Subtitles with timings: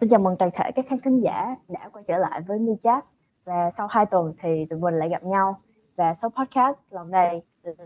[0.00, 2.72] Xin chào mừng toàn thể các khán thính giả đã quay trở lại với Mi
[2.82, 3.04] Chat
[3.44, 5.60] và sau 2 tuần thì tụi mình lại gặp nhau.
[5.96, 7.42] Và số podcast lần này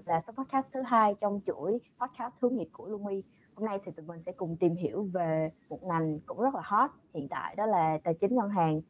[0.07, 3.23] là số podcast thứ hai trong chuỗi podcast hướng nghiệp của Lumi.
[3.55, 6.61] Hôm nay thì tụi mình sẽ cùng tìm hiểu về một ngành cũng rất là
[6.65, 8.81] hot hiện tại, đó là tài chính ngân hàng.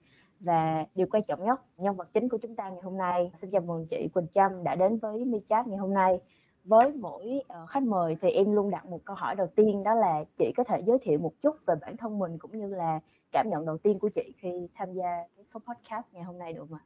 [0.41, 3.50] Và điều quan trọng nhất, nhân vật chính của chúng ta ngày hôm nay, xin
[3.50, 6.21] chào mừng chị Quỳnh Trâm đã đến với Mi Chat ngày hôm nay.
[6.64, 9.95] Với mỗi ờ, khách mời thì em luôn đặt một câu hỏi đầu tiên, đó
[9.95, 13.00] là chị có thể giới thiệu một chút về bản thân mình cũng như là
[13.32, 16.52] cảm nhận đầu tiên của chị khi tham gia cái số podcast ngày hôm nay
[16.52, 16.84] được không ạ?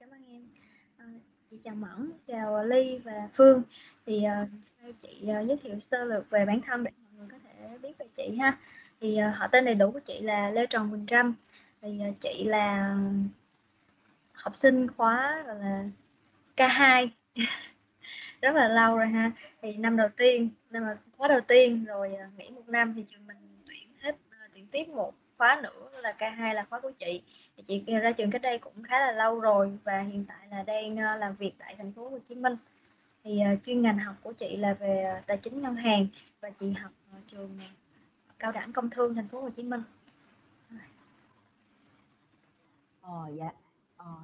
[0.00, 0.48] Cảm ơn em.
[0.96, 1.06] À,
[1.50, 3.62] chị chào Mẫn, chào Ly và Phương.
[4.06, 7.38] Thì uh, chị uh, giới thiệu sơ lược về bản thân để mọi người có
[7.44, 8.58] thể biết về chị ha.
[9.00, 11.34] Thì uh, họ tên đầy đủ của chị là Lê tròn Quỳnh Trâm.
[11.82, 12.96] Thì uh, chị là
[14.32, 15.84] học sinh khóa gọi là
[16.56, 17.08] K2
[18.40, 19.30] rất là lâu rồi ha
[19.62, 23.26] thì năm đầu tiên năm là khóa đầu tiên rồi nghỉ một năm thì trường
[23.26, 27.22] mình tuyển hết uh, tuyển tiếp một khóa nữa là K2 là khóa của chị
[27.56, 30.62] thì chị ra trường cách đây cũng khá là lâu rồi và hiện tại là
[30.62, 32.56] đang ờ, làm việc tại thành phố Hồ Chí Minh
[33.24, 36.06] thì ờ, chuyên ngành học của chị là về ờ, tài chính ngân hàng
[36.40, 37.58] và chị học ở trường
[38.38, 39.82] cao đẳng công thương thành phố Hồ Chí Minh.
[43.00, 43.50] Ờ dạ.
[43.96, 44.14] Ờ,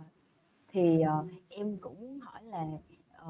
[0.68, 2.66] thì uh, em cũng hỏi là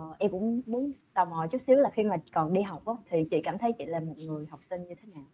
[0.03, 2.99] uh, em cũng muốn tò mò chút xíu là khi mà còn đi học đó,
[3.09, 5.25] thì chị cảm thấy chị là một người học sinh như thế nào?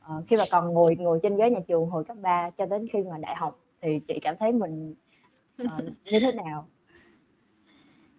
[0.00, 2.86] Ờ, khi mà còn ngồi ngồi trên ghế nhà trường hồi cấp 3 cho đến
[2.92, 4.94] khi mà đại học thì chị cảm thấy mình
[5.62, 6.68] uh, như thế nào?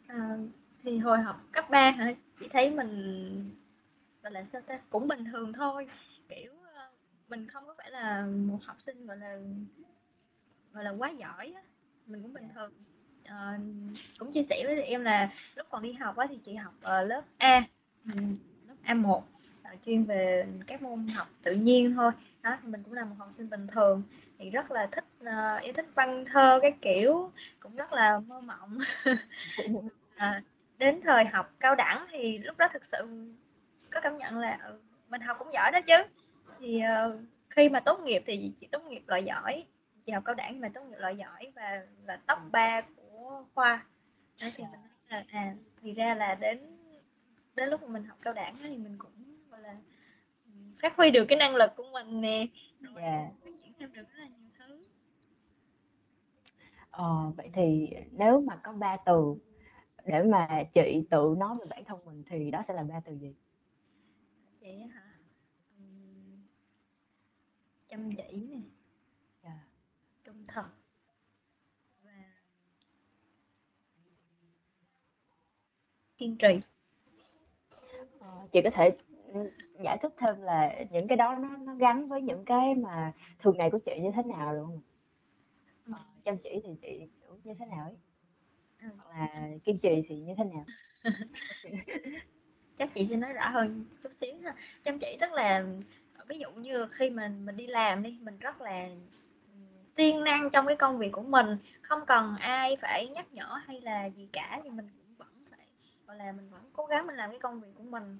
[0.08, 0.38] À,
[0.84, 2.14] thì hồi học cấp 3 hả?
[2.40, 3.56] Chị thấy mình
[4.24, 4.80] gọi là sao ta?
[4.90, 5.88] Cũng bình thường thôi.
[6.30, 6.52] Kiểu
[7.30, 9.40] mình không có phải là một học sinh gọi là
[10.74, 11.62] gọi là quá giỏi á.
[12.06, 12.54] Mình cũng bình dạ.
[12.56, 12.72] thường.
[13.24, 13.59] À,
[14.20, 17.04] cũng chia sẻ với em là lúc còn đi học á thì chị học ở
[17.04, 17.64] lớp A,
[18.68, 19.22] lớp A1
[19.86, 22.12] chuyên về các môn học tự nhiên thôi.
[22.42, 24.04] Đó mình cũng là một học sinh bình thường
[24.40, 28.42] thì rất là thích uh, yêu thích văn thơ cái kiểu cũng rất là mơ
[28.42, 28.78] mộng.
[30.16, 30.42] À,
[30.78, 32.98] đến thời học cao đẳng thì lúc đó thực sự
[33.92, 34.80] có cảm nhận là ừ,
[35.10, 35.96] mình học cũng giỏi đó chứ.
[36.60, 39.66] Thì uh, khi mà tốt nghiệp thì chị tốt nghiệp loại giỏi
[40.06, 43.86] chị học cao đẳng mà tốt nghiệp loại giỏi và là top 3 của khoa.
[44.42, 46.60] Đó thì mình thấy là à thì ra là đến
[47.56, 49.12] đến lúc mà mình học cao đẳng thì mình cũng
[49.62, 49.78] là
[50.82, 52.48] phát huy được cái năng lực của mình nè
[52.82, 53.14] rồi yeah.
[53.14, 53.30] Dạ.
[53.44, 54.86] phát triển thêm được rất là nhiều thứ
[56.92, 59.36] ờ, vậy thì nếu mà có ba từ
[60.06, 63.14] để mà chị tự nói về bản thân mình thì đó sẽ là ba từ
[63.14, 63.36] gì
[64.60, 65.12] chị hả
[67.88, 68.64] chăm chỉ nè yeah.
[69.44, 69.60] Dạ.
[70.24, 70.66] trung thực
[72.04, 72.24] và
[76.18, 76.60] kiên trì
[78.20, 78.98] ờ, chị có thể
[79.84, 83.58] giải thích thêm là những cái đó nó nó gắn với những cái mà thường
[83.58, 84.81] ngày của chị như thế nào luôn.
[85.92, 87.08] Ờ, chăm chỉ thì chị
[87.44, 87.96] như thế nào ấy?
[88.81, 88.88] Ừ.
[88.97, 90.66] hoặc là kiên trì thì như thế nào?
[92.78, 94.56] Chắc chị sẽ nói rõ hơn chút xíu ha.
[94.84, 95.66] Chăm chỉ tức là
[96.28, 98.90] ví dụ như khi mình mình đi làm đi mình rất là
[99.88, 101.58] siêng năng trong cái công việc của mình.
[101.81, 105.68] Không cần ai phải nhắc nhở hay là gì cả thì mình cũng vẫn phải
[106.08, 108.19] gọi là mình vẫn cố gắng mình làm cái công việc của mình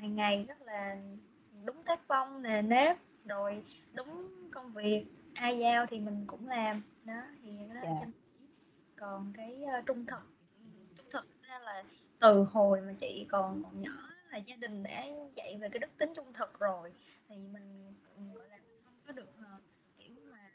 [0.00, 0.96] hàng ngày rất là
[1.64, 3.62] đúng tác phong nề nếp rồi
[3.92, 7.96] đúng công việc ai giao thì mình cũng làm đó thì đó yeah.
[8.00, 8.06] Dạ.
[8.96, 10.22] còn cái uh, trung thực
[10.96, 11.84] trung thực ra là
[12.20, 15.98] từ hồi mà chị còn còn nhỏ là gia đình đã dạy về cái đức
[15.98, 16.92] tính trung thực rồi
[17.28, 17.94] thì mình
[18.34, 19.62] gọi là không có được uh,
[19.98, 20.50] kiểu mà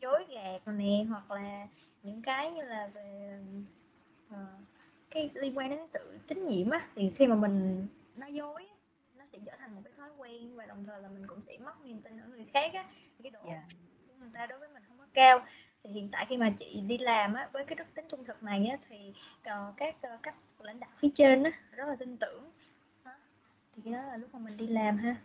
[0.00, 1.66] chối gạt nè hoặc là
[2.02, 3.38] những cái như là về
[4.30, 4.36] uh,
[5.10, 7.86] cái liên quan đến sự tín nhiệm á thì khi mà mình
[8.16, 8.66] nói dối
[9.36, 11.84] sẽ trở thành một cái thói quen và đồng thời là mình cũng sẽ mất
[11.84, 12.84] niềm tin ở người khác á
[13.22, 13.64] cái độ yeah.
[13.68, 13.76] Dạ.
[14.08, 15.40] của người ta đối với mình không có cao
[15.82, 18.42] thì hiện tại khi mà chị đi làm á với cái đức tính trung thực
[18.42, 22.16] này á thì uh, các uh, các lãnh đạo phía trên á rất là tin
[22.16, 22.50] tưởng
[23.04, 23.12] đó.
[23.76, 25.16] thì đó là lúc mà mình đi làm ha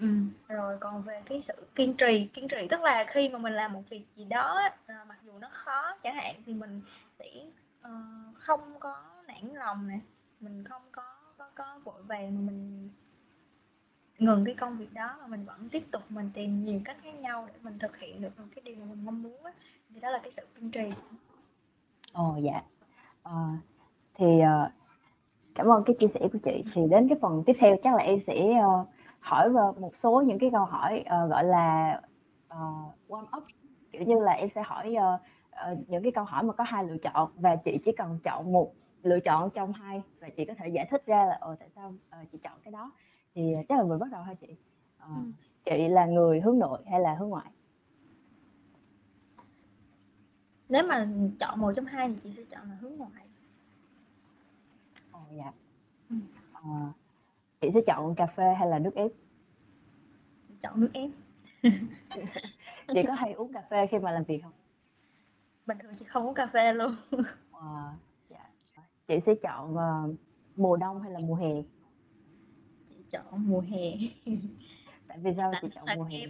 [0.00, 0.06] ừ.
[0.48, 3.72] rồi còn về cái sự kiên trì kiên trì tức là khi mà mình làm
[3.72, 6.80] một việc gì đó uh, mặc dù nó khó chẳng hạn thì mình
[7.18, 7.30] sẽ
[7.80, 9.98] uh, không có nản lòng nè
[10.40, 11.02] mình không có
[11.38, 12.90] có, có vội vàng mà mình
[14.18, 17.14] ngừng cái công việc đó mà mình vẫn tiếp tục mình tìm nhiều cách khác
[17.14, 19.52] nhau để mình thực hiện được cái điều mà mình mong muốn á.
[19.94, 20.92] Thì đó là cái sự kiên trì.
[22.12, 22.62] Ồ dạ.
[23.22, 23.32] À,
[24.14, 24.72] thì uh,
[25.54, 26.64] cảm ơn cái chia sẻ của chị.
[26.74, 28.88] Thì đến cái phần tiếp theo chắc là em sẽ uh,
[29.20, 32.00] hỏi một số những cái câu hỏi uh, gọi là
[32.54, 33.44] uh, warm up.
[33.92, 35.20] Kiểu như là em sẽ hỏi uh,
[35.72, 38.52] uh, những cái câu hỏi mà có hai lựa chọn và chị chỉ cần chọn
[38.52, 38.72] một
[39.02, 41.94] lựa chọn trong hai và chị có thể giải thích ra là ờ tại sao
[42.22, 42.92] uh, chị chọn cái đó?
[43.36, 44.56] Thì chắc là mình bắt đầu ha chị.
[44.98, 45.22] Ờ, ừ.
[45.64, 47.50] chị là người hướng nội hay là hướng ngoại?
[50.68, 51.08] Nếu mà
[51.40, 53.28] chọn một trong hai thì chị sẽ chọn là hướng ngoại.
[55.12, 55.52] Ồ dạ.
[56.10, 56.16] Ừ.
[56.52, 56.92] à,
[57.60, 59.10] chị sẽ chọn cà phê hay là nước ép?
[60.60, 61.10] Chọn nước ép.
[62.94, 64.52] Chị có hay uống cà phê khi mà làm việc không?
[65.66, 66.96] Bình thường chị không uống cà phê luôn.
[67.52, 67.94] À,
[68.28, 68.50] dạ.
[69.06, 70.14] chị sẽ chọn uh,
[70.56, 71.62] mùa đông hay là mùa hè
[73.10, 73.92] chọn mùa hè.
[75.08, 76.20] Tại vì sao chị chọn mùa hè?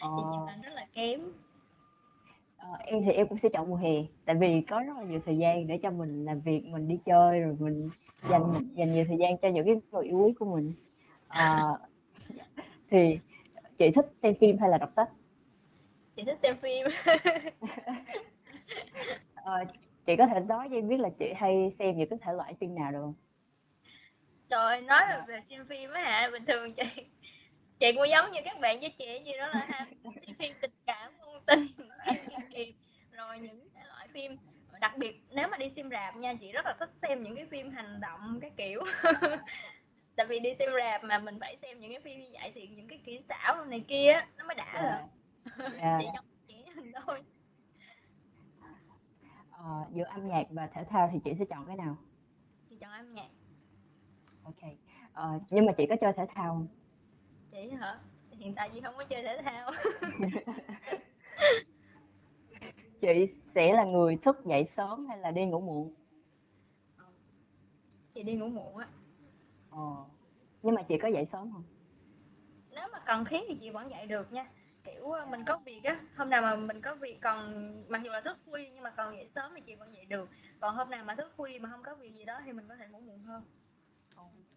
[0.00, 0.08] ờ.
[0.48, 1.20] chị rất là kém.
[2.60, 5.20] Ờ, em thì em cũng sẽ chọn mùa hè tại vì có rất là nhiều
[5.26, 7.90] thời gian để cho mình làm việc mình đi chơi rồi mình
[8.30, 10.72] dành dành nhiều thời gian cho những cái người yêu quý của mình.
[11.28, 11.64] À,
[12.90, 13.18] thì
[13.78, 15.10] chị thích xem phim hay là đọc sách?
[16.16, 16.86] Chị thích xem phim.
[19.34, 19.64] À,
[20.06, 22.54] chị có thể nói cho em biết là chị hay xem những cái thể loại
[22.54, 23.14] phim nào được không
[24.50, 26.30] trời nói về xem phim á hả?
[26.32, 26.82] Bình thường chị
[27.80, 29.88] chị cũng giống như các bạn với chị gì đó là ham
[30.38, 31.66] phim tình cảm ngôn tình
[33.12, 34.36] rồi những loại phim
[34.80, 37.46] đặc biệt nếu mà đi xem rạp nha chị rất là thích xem những cái
[37.46, 38.80] phim hành động cái kiểu.
[40.16, 42.66] Tại vì đi xem rạp mà mình phải xem những cái phim như vậy thì
[42.66, 44.84] những cái kỹ xảo này kia nó mới đã yeah.
[45.58, 46.00] rồi yeah.
[46.00, 46.64] chị giống chị
[47.06, 47.22] thôi.
[49.50, 51.96] Ờ, giữa âm nhạc và thể thao thì chị sẽ chọn cái nào?
[52.70, 53.28] Chị chọn âm nhạc
[54.50, 54.70] ok.
[55.12, 56.66] Ờ, nhưng mà chị có chơi thể thao không?
[57.52, 57.98] Chị hả?
[58.30, 59.70] Hiện tại chị không có chơi thể thao.
[63.00, 65.94] Chị sẽ là người thức dậy sớm hay là đi ngủ muộn?
[66.98, 67.04] Ờ,
[68.14, 68.86] chị đi ngủ muộn á.
[69.70, 70.04] Ờ.
[70.62, 71.64] Nhưng mà chị có dậy sớm không?
[72.70, 74.46] Nếu mà cần thiết thì chị vẫn dậy được nha.
[74.84, 76.00] Kiểu ờ, mình có việc á.
[76.16, 79.16] Hôm nào mà mình có việc còn mặc dù là thức khuya nhưng mà còn
[79.16, 80.28] dậy sớm thì chị vẫn dậy được.
[80.60, 82.76] Còn hôm nào mà thức khuya mà không có việc gì đó thì mình có
[82.76, 83.42] thể ngủ muộn hơn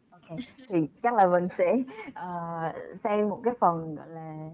[0.09, 0.37] ok
[0.69, 1.77] thì chắc là mình sẽ
[2.13, 4.49] ờ, uh, xem một cái phần gọi là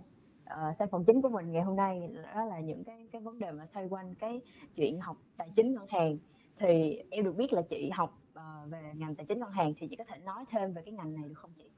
[0.45, 3.21] ờ, uh, xem phần chính của mình ngày hôm nay đó là những cái cái
[3.21, 4.41] vấn đề mà xoay quanh cái
[4.75, 6.17] chuyện học tài chính ngân hàng.
[6.57, 9.87] Thì em được biết là chị học uh, về ngành tài chính ngân hàng thì
[9.87, 11.69] chị có thể nói thêm về cái ngành này được không chị?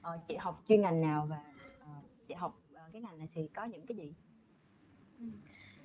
[0.00, 1.44] Uh, chị học chuyên ngành nào và
[1.82, 4.14] uh, chị học uh, cái ngành này thì có những cái gì?
[5.18, 5.24] Ừ,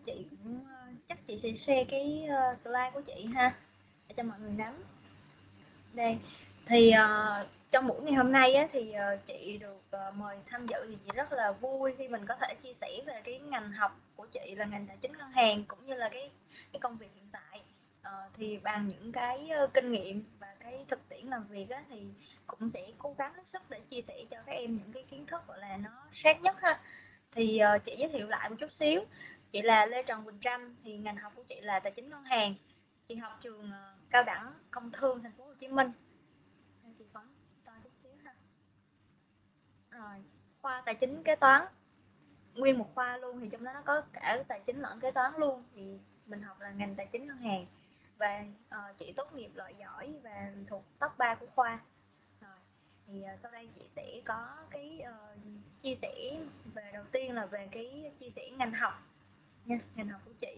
[0.06, 3.56] chị cũng uh, chắc chị sẽ share cái uh, slide của chị ha
[4.08, 4.74] để cho mọi người nắm.
[5.94, 6.18] Đây
[6.66, 10.66] thì uh, trong buổi ngày hôm nay á, thì uh, chị được uh, mời tham
[10.68, 13.72] dự thì chị rất là vui khi mình có thể chia sẻ về cái ngành
[13.72, 16.32] học của chị là ngành tài chính ngân hàng cũng như là cái
[16.74, 17.62] cái công việc hiện tại.
[18.02, 21.84] Uh, thì bằng những cái uh, kinh nghiệm và cái thực tiễn làm việc á,
[21.90, 22.08] thì
[22.48, 25.26] cũng sẽ cố gắng hết sức để chia sẻ cho các em những cái kiến
[25.26, 26.80] thức gọi là nó sát nhất ha.
[27.32, 29.02] Thì uh, chị giới thiệu lại một chút xíu.
[29.52, 32.24] Chị là Lê Trần Quỳnh Trâm thì ngành học của chị là tài chính ngân
[32.24, 32.56] hàng.
[33.08, 35.92] Chị học trường uh, cao đẳng công thương thành phố Hồ Chí Minh
[37.02, 37.34] chị bấm
[37.66, 38.34] to chút xíu ha
[40.02, 40.24] rồi.
[40.62, 41.66] Khoa tài chính kế toán.
[42.56, 45.34] Nguyên một khoa luôn thì trong đó nó có cả tài chính lẫn kế toán
[45.38, 45.64] luôn.
[45.76, 47.66] Thì mình học là ngành tài chính ngân hàng.
[48.18, 51.80] Và ờ, uh, chị tốt nghiệp loại giỏi và thuộc top 3 của khoa.
[52.42, 52.58] Rồi
[53.08, 55.40] thì uh, sau đây chị sẽ có cái uh,
[55.82, 56.38] chia sẻ
[56.74, 58.94] về đầu tiên là về cái chia sẻ ngành học
[59.66, 60.58] nha ngành học của chị.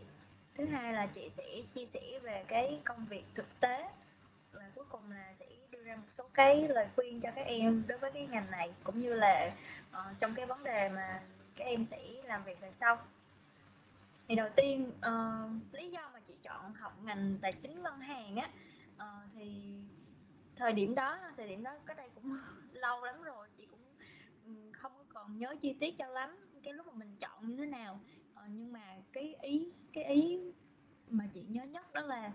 [0.57, 3.89] Thứ hai là chị sẽ chia sẻ về cái công việc thực tế
[4.53, 7.83] và cuối cùng là sẽ đưa ra một số cái lời khuyên cho các em
[7.87, 9.51] đối với cái ngành này cũng như là
[9.89, 11.21] uh, trong cái vấn đề mà
[11.55, 12.97] các em sẽ làm việc về sau.
[14.27, 18.35] Thì đầu tiên uh, lý do mà chị chọn học ngành tài chính ngân hàng
[18.35, 18.49] á
[18.95, 19.75] uh, thì
[20.55, 22.37] thời điểm đó thời điểm đó cái đây cũng
[22.73, 23.79] lâu lắm rồi chị cũng
[24.71, 27.99] không còn nhớ chi tiết cho lắm cái lúc mà mình chọn như thế nào.
[28.33, 30.39] Uh, nhưng mà cái ý cái ý
[31.09, 32.33] mà chị nhớ nhất đó là uh,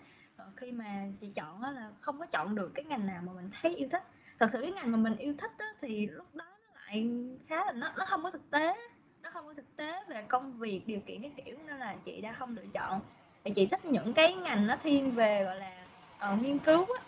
[0.56, 3.50] khi mà chị chọn đó là không có chọn được cái ngành nào mà mình
[3.62, 4.02] thấy yêu thích.
[4.38, 7.10] Thật sự cái ngành mà mình yêu thích đó, thì lúc đó nó lại
[7.48, 8.76] khá là nó nó không có thực tế
[9.22, 12.20] nó không có thực tế về công việc điều kiện cái kiểu nên là chị
[12.20, 13.00] đã không lựa chọn.
[13.44, 15.84] Thì chị thích những cái ngành nó thiên về gọi là
[16.32, 17.02] uh, nghiên cứu á.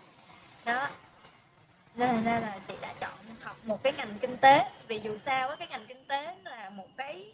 [0.64, 0.88] Đó.
[1.94, 4.70] Nên là, là chị đã chọn học một cái ngành kinh tế.
[4.88, 7.32] Vì dù sao á cái ngành kinh tế là một cái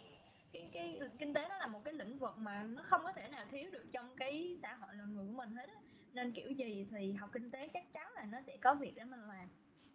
[0.53, 3.27] cái cái kinh tế nó là một cái lĩnh vực mà nó không có thể
[3.27, 5.75] nào thiếu được trong cái xã hội loài người của mình hết á
[6.17, 9.03] nên kiểu gì thì học kinh tế chắc chắn là nó sẽ có việc để
[9.03, 9.47] mình làm.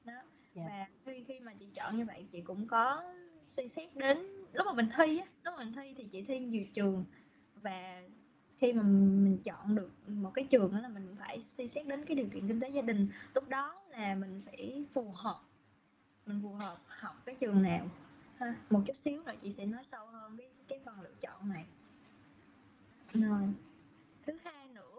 [0.04, 0.12] Đó.
[0.12, 0.26] Yeah.
[0.54, 0.62] Dạ.
[0.68, 3.14] và khi khi mà chị chọn như vậy chị cũng có
[3.56, 4.18] suy xét đến
[4.52, 7.04] lúc mà mình thi á lúc mà mình thi thì chị thi nhiều trường.
[7.62, 8.02] Và
[8.58, 12.04] khi mà mình chọn được một cái trường đó là mình phải suy xét đến
[12.04, 13.08] cái điều kiện kinh tế gia đình.
[13.34, 15.40] Lúc đó là mình sẽ phù hợp
[16.26, 17.86] mình phù hợp học cái trường nào.
[18.36, 21.48] Ha một chút xíu rồi chị sẽ nói sâu hơn cái cái phần lựa chọn
[21.48, 21.64] này.
[23.12, 23.42] Rồi.
[24.22, 24.92] Thứ hai nữa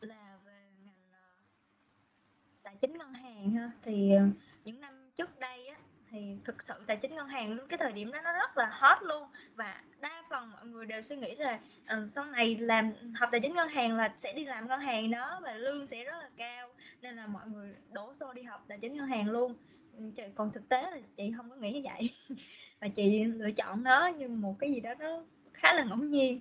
[0.00, 3.70] là về ngành uh, tài chính ngân hàng ha.
[3.82, 4.22] Thì ờ,
[4.64, 5.76] những năm trước đây á
[6.10, 8.70] thì thực sự tài chính ngân hàng luôn cái thời điểm đó nó rất là
[8.72, 9.28] hot luôn.
[9.54, 13.40] Và đa phần mọi người đều suy nghĩ là uh, sau này làm học tài
[13.40, 16.30] chính ngân hàng là sẽ đi làm ngân hàng đó và lương sẽ rất là
[16.36, 16.68] cao
[17.02, 19.54] nên là mọi người đổ xô đi học tài chính ngân hàng luôn.
[19.96, 22.10] Ừ, còn thực tế là chị không có nghĩ như vậy.
[22.80, 26.40] Và chị lựa chọn nó như một cái gì đó nó khá là ngẫu nhiên.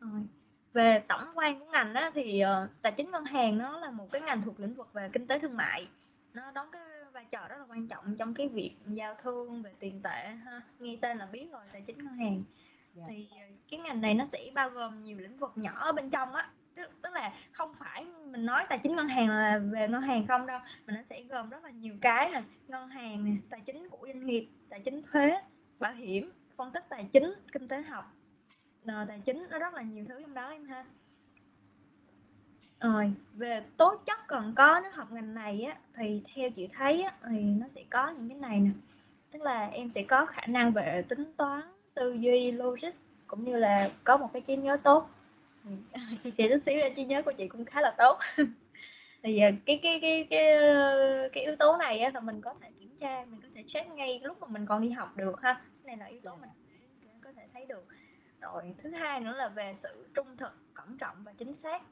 [0.00, 0.20] Rồi
[0.74, 4.12] về tổng quan của ngành á, thì uh, tài chính ngân hàng nó là một
[4.12, 5.88] cái ngành thuộc lĩnh vực về kinh tế thương mại
[6.34, 9.72] nó đóng cái vai trò rất là quan trọng trong cái việc giao thương về
[9.78, 12.44] tiền tệ ha nghe tên là biết rồi tài chính ngân hàng yeah.
[12.94, 13.04] Dạ.
[13.08, 16.10] thì ờ, cái ngành này nó sẽ bao gồm nhiều lĩnh vực nhỏ ở bên
[16.10, 19.88] trong á tức, tức là không phải mình nói tài chính ngân hàng là về
[19.88, 23.24] ngân hàng không đâu mà nó sẽ gồm rất là nhiều cái nè ngân hàng
[23.24, 25.40] nè tài chính của doanh nghiệp tài chính thuế
[25.78, 28.14] bảo hiểm phân tích tài chính kinh tế học
[28.86, 30.84] à, tài chính nó rất là nhiều thứ trong đó em ha.
[32.80, 37.02] Rồi về tố chất cần có nếu học ngành này á thì theo chị thấy
[37.02, 38.70] á, thì nó sẽ có những cái này nè.
[39.30, 41.62] Tức là em sẽ có khả năng về tính toán
[41.94, 42.90] tư duy logic
[43.26, 45.10] cũng như là có một cái trí nhớ tốt.
[46.24, 48.18] Chị chị chút xíu trí nhớ của chị cũng khá là tốt.
[49.22, 50.46] Thì ờ, cái cái cái cái
[51.32, 53.90] cái yếu tố này á là mình có thể kiểm tra mình có thể check
[53.90, 55.60] ngay lúc mà mình còn đi học được ha.
[55.84, 56.50] Này là yếu tố mình
[57.24, 57.86] có thể thấy được
[58.44, 61.82] rồi thứ hai nữa là về sự trung thực cẩn trọng và chính xác.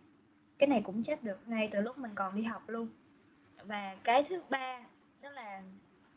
[0.58, 2.88] Cái này cũng chắc được ngay từ lúc mình còn đi học luôn.
[3.64, 4.80] Và cái thứ ba
[5.22, 5.62] đó là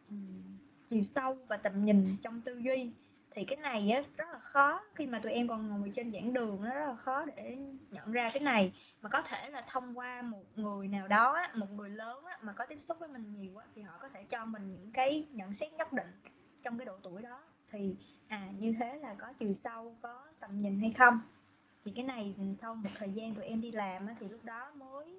[0.10, 2.92] um, chiều sâu và tầm nhìn trong tư duy.
[3.32, 4.82] Thì cái này á, rất là khó.
[4.96, 7.58] Khi mà tụi em còn ngồi trên giảng đường nó rất là khó để
[7.92, 8.74] nhận ra cái này.
[9.02, 12.66] Mà có thể là thông qua một người nào đó một người lớn mà có
[12.66, 15.74] tiếp xúc với mình nhiều thì họ có thể cho mình những cái nhận xét
[15.74, 16.12] nhất định
[16.64, 17.44] trong cái độ tuổi đó.
[17.72, 17.96] Thì
[18.28, 21.20] à như thế là có chiều sâu có tầm nhìn hay không?
[21.86, 24.72] Thì cái này sau một thời gian tụi em đi làm á, thì lúc đó
[24.76, 25.16] mới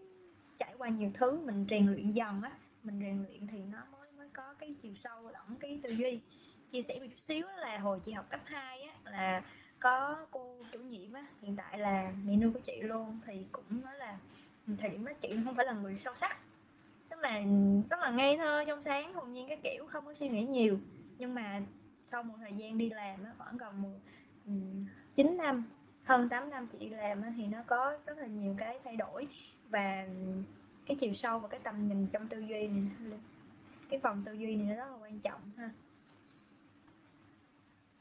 [0.57, 2.51] trải qua nhiều thứ mình rèn luyện dần á.
[2.83, 6.21] Mình rèn luyện thì nó mới mới có cái chiều sâu lẫn cái tư duy.
[6.71, 9.43] Chia sẻ một chút xíu là hồi chị học cấp 2 á là
[9.81, 13.83] có cô chủ nhiệm á hiện tại là mẹ nuôi của chị luôn thì cũng
[13.83, 14.19] nói là
[14.79, 16.39] thời điểm đó chị không phải là người sâu sắc.
[17.09, 17.43] Tức là
[17.91, 20.79] rất là ngây thơ trong sáng hồn nhiên cái kiểu không có suy nghĩ nhiều.
[21.19, 21.63] Nhưng mà
[22.11, 23.99] sau một thời gian đi làm nó khoảng gần một
[24.47, 24.53] ừ,
[25.15, 25.65] chín năm.
[26.05, 29.29] hơn 8 năm chị đi làm thì nó có rất là nhiều cái thay đổi
[29.69, 30.09] và
[30.87, 32.83] cái chiều sâu và cái tầm nhìn trong tư duy này
[33.89, 35.71] cái phần tư duy này nó rất là quan trọng ha.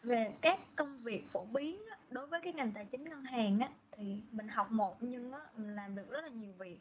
[0.03, 3.69] Về các công việc phổ biến đối với cái ngành tài chính ngân hàng á,
[3.91, 6.79] thì mình học một nhưng á, mình làm được rất là nhiều việc.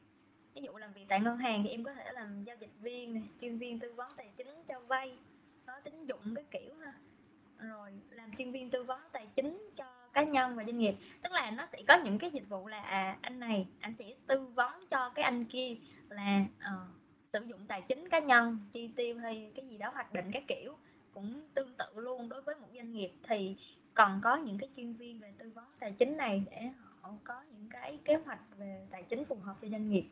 [0.54, 3.14] Ví dụ làm việc tại ngân hàng thì em có thể làm giao dịch viên
[3.14, 5.19] này, chuyên viên tư vấn tài chính cho vay
[5.66, 6.93] nó tín dụng cái kiểu ha
[7.58, 10.94] rồi làm chuyên viên tư vấn tài chính cho cá nhân và doanh nghiệp.
[11.23, 14.14] Tức là nó sẽ có những cái dịch vụ là à anh này anh sẽ
[14.26, 15.76] tư vấn cho cái anh kia
[16.08, 16.88] là uh,
[17.32, 20.42] sử dụng tài chính cá nhân chi tiêu hay cái gì đó hoạch định các
[20.49, 20.76] kiểu
[21.14, 23.11] cũng tương tự luôn đối với một doanh nghiệp.
[23.23, 23.56] Thì
[23.94, 26.70] còn có những cái chuyên viên về tư vấn tài chính này để
[27.00, 30.04] họ có những cái kế hoạch về tài chính phù hợp cho doanh nghiệp.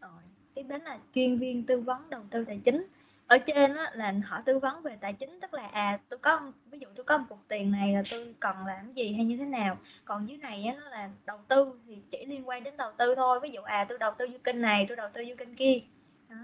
[0.00, 0.22] Rồi
[0.54, 2.86] tiếp đến là chuyên viên tư vấn đầu tư tài chính
[3.28, 6.52] ở trên á, là họ tư vấn về tài chính tức là à tôi có
[6.70, 9.36] ví dụ tôi có một cục tiền này là tôi cần làm gì hay như
[9.36, 12.76] thế nào còn dưới này á, nó là đầu tư thì chỉ liên quan đến
[12.76, 15.24] đầu tư thôi ví dụ à tôi đầu tư vô kênh này tôi đầu tư
[15.28, 15.80] vô kênh kia
[16.28, 16.36] đó.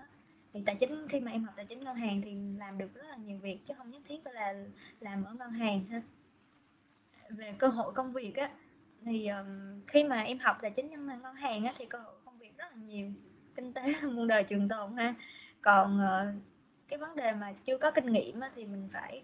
[0.53, 3.07] thì tài chính khi mà em học tài chính ngân hàng thì làm được rất
[3.11, 4.55] là nhiều việc chứ không nhất thiết phải là
[5.01, 6.03] làm ở ngân hàng ha
[7.29, 8.51] về cơ hội công việc á
[9.05, 12.15] thì um, khi mà em học tài chính ngân ngân hàng á thì cơ hội
[12.25, 13.13] công việc rất là nhiều
[13.55, 15.15] kinh tế muôn đời trường tồn ha
[15.63, 16.54] còn uh,
[16.89, 19.23] cái vấn đề mà chưa có kinh nghiệm á, thì mình phải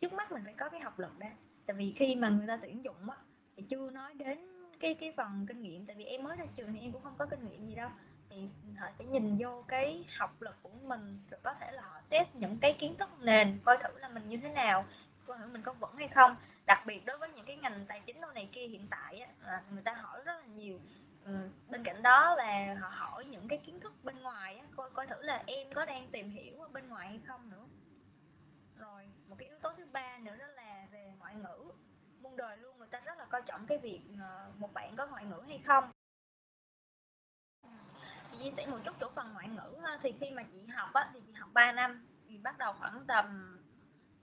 [0.00, 1.30] trước mắt mình phải có cái học lực đã.
[1.66, 3.16] Tại vì khi mà người ta tuyển dụng á,
[3.56, 4.38] thì chưa nói đến
[4.80, 5.86] cái cái phần kinh nghiệm.
[5.86, 7.90] Tại vì em mới ra trường thì em cũng không có kinh nghiệm gì đâu.
[8.30, 12.00] Thì họ sẽ nhìn vô cái học lực của mình rồi có thể là họ
[12.08, 14.84] test những cái kiến thức nền coi thử là mình như thế nào
[15.26, 16.36] coi thử mình có vững hay không.
[16.66, 19.28] Đặc biệt đối với những cái ngành tài chính đâu này kia hiện tại á,
[19.46, 20.78] là người ta hỏi rất là nhiều
[21.24, 21.32] ừ,
[21.68, 25.06] bên cạnh đó là họ hỏi những cái kiến thức bên ngoài á, coi coi
[25.06, 27.66] thử là em có đang tìm hiểu ở bên ngoài hay không nữa.
[28.76, 31.72] Rồi một cái yếu tố thứ ba nữa đó là về ngoại ngữ.
[32.20, 35.06] Muôn đời luôn người ta rất là coi trọng cái việc ờ, một bạn có
[35.06, 35.90] ngoại ngữ hay không.
[38.32, 41.10] Chị chia sẻ một chút chỗ phần ngoại ngữ thì khi mà chị học á,
[41.14, 42.06] thì chị học 3 năm.
[42.28, 43.56] Thì bắt đầu khoảng tầm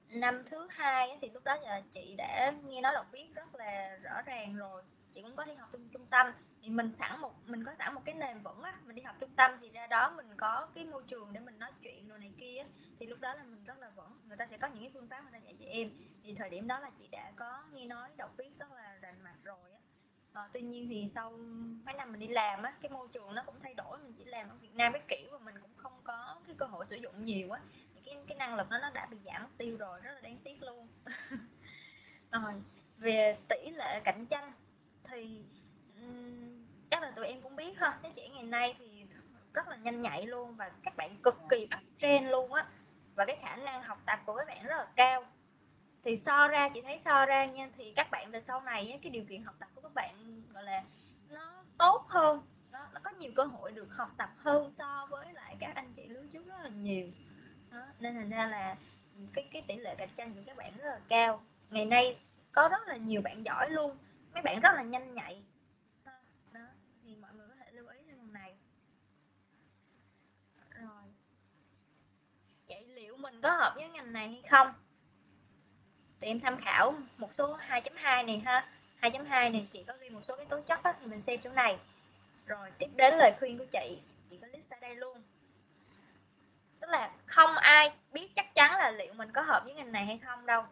[0.10, 3.98] năm thứ hai thì lúc đó là chị đã nghe nói đọc viết rất là
[4.04, 4.84] rõ ràng rồi
[5.18, 6.32] chị cũng có đi học trung, trung tâm.
[6.62, 9.16] Thì mình sẵn một mình có sẵn một cái nền vững á mình đi học
[9.20, 12.20] trung tâm thì ra đó mình có cái môi trường để mình nói chuyện rồi
[12.20, 12.66] này kia
[13.00, 15.08] thì lúc đó là mình rất là vững người ta sẽ có những cái phương
[15.08, 15.90] pháp người ta dạy cho em.
[16.24, 19.24] Thì thời điểm đó là chị đã có nghe nói đọc viết rất là rành
[19.24, 19.80] mạch rồi á.
[20.34, 21.32] À, tuy nhiên thì sau
[21.86, 24.26] mấy năm mình đi làm á cái môi trường nó cũng thay đổi mình chỉ
[24.26, 26.96] làm ở Việt Nam cái kiểu mà mình cũng không có cái cơ hội sử
[26.96, 27.62] dụng nhiều á.
[27.96, 30.38] Thì cái cái năng lực nó nó đã bị giảm tiêu rồi rất là đáng
[30.44, 30.88] tiếc luôn.
[32.32, 32.54] Rồi
[32.98, 34.52] về tỷ lệ cạnh tranh
[35.10, 35.44] thì
[36.02, 38.00] um, chắc là tụi em cũng biết ha.
[38.04, 39.06] Thế trẻ ngày nay thì
[39.54, 42.66] rất là nhanh nhạy luôn và các bạn cực kỳ bắt trend luôn á.
[43.16, 45.26] Và cái khả năng học tập của các bạn rất là cao.
[46.04, 49.10] Thì so ra chị thấy so ra nha thì các bạn về sau này cái
[49.10, 50.84] điều kiện học tập của các bạn gọi là
[51.30, 55.34] nó tốt hơn nó, nó có nhiều cơ hội được học tập hơn so với
[55.34, 57.08] lại các anh chị lứa trước rất là nhiều.
[57.72, 57.86] Đó.
[58.00, 58.76] nên thành ra là
[59.34, 61.44] cái cái tỷ lệ cạnh tranh của các bạn rất là cao.
[61.70, 62.18] Ngày nay
[62.52, 63.98] có rất là nhiều bạn giỏi luôn
[64.38, 65.44] mấy bạn rất là nhanh nhạy.
[66.54, 66.62] Đó
[67.04, 68.56] thì mọi người có thể lưu ý thêm phần này.
[70.70, 71.04] Rồi.
[72.68, 74.74] Vậy liệu mình có hợp với ngành này hay không?
[76.22, 78.70] Thì em tham khảo một số 2.2 này ha.
[79.02, 81.50] 2.2 này chị có ghi một số cái tố chất đó, thì mình xem chỗ
[81.50, 81.80] này.
[82.46, 84.02] Rồi tiếp đến lời khuyên của chị.
[84.30, 85.22] Chị có list ra đây luôn.
[86.80, 90.06] Tức là không ai biết chắc chắn là liệu mình có hợp với ngành này
[90.06, 90.66] hay không đâu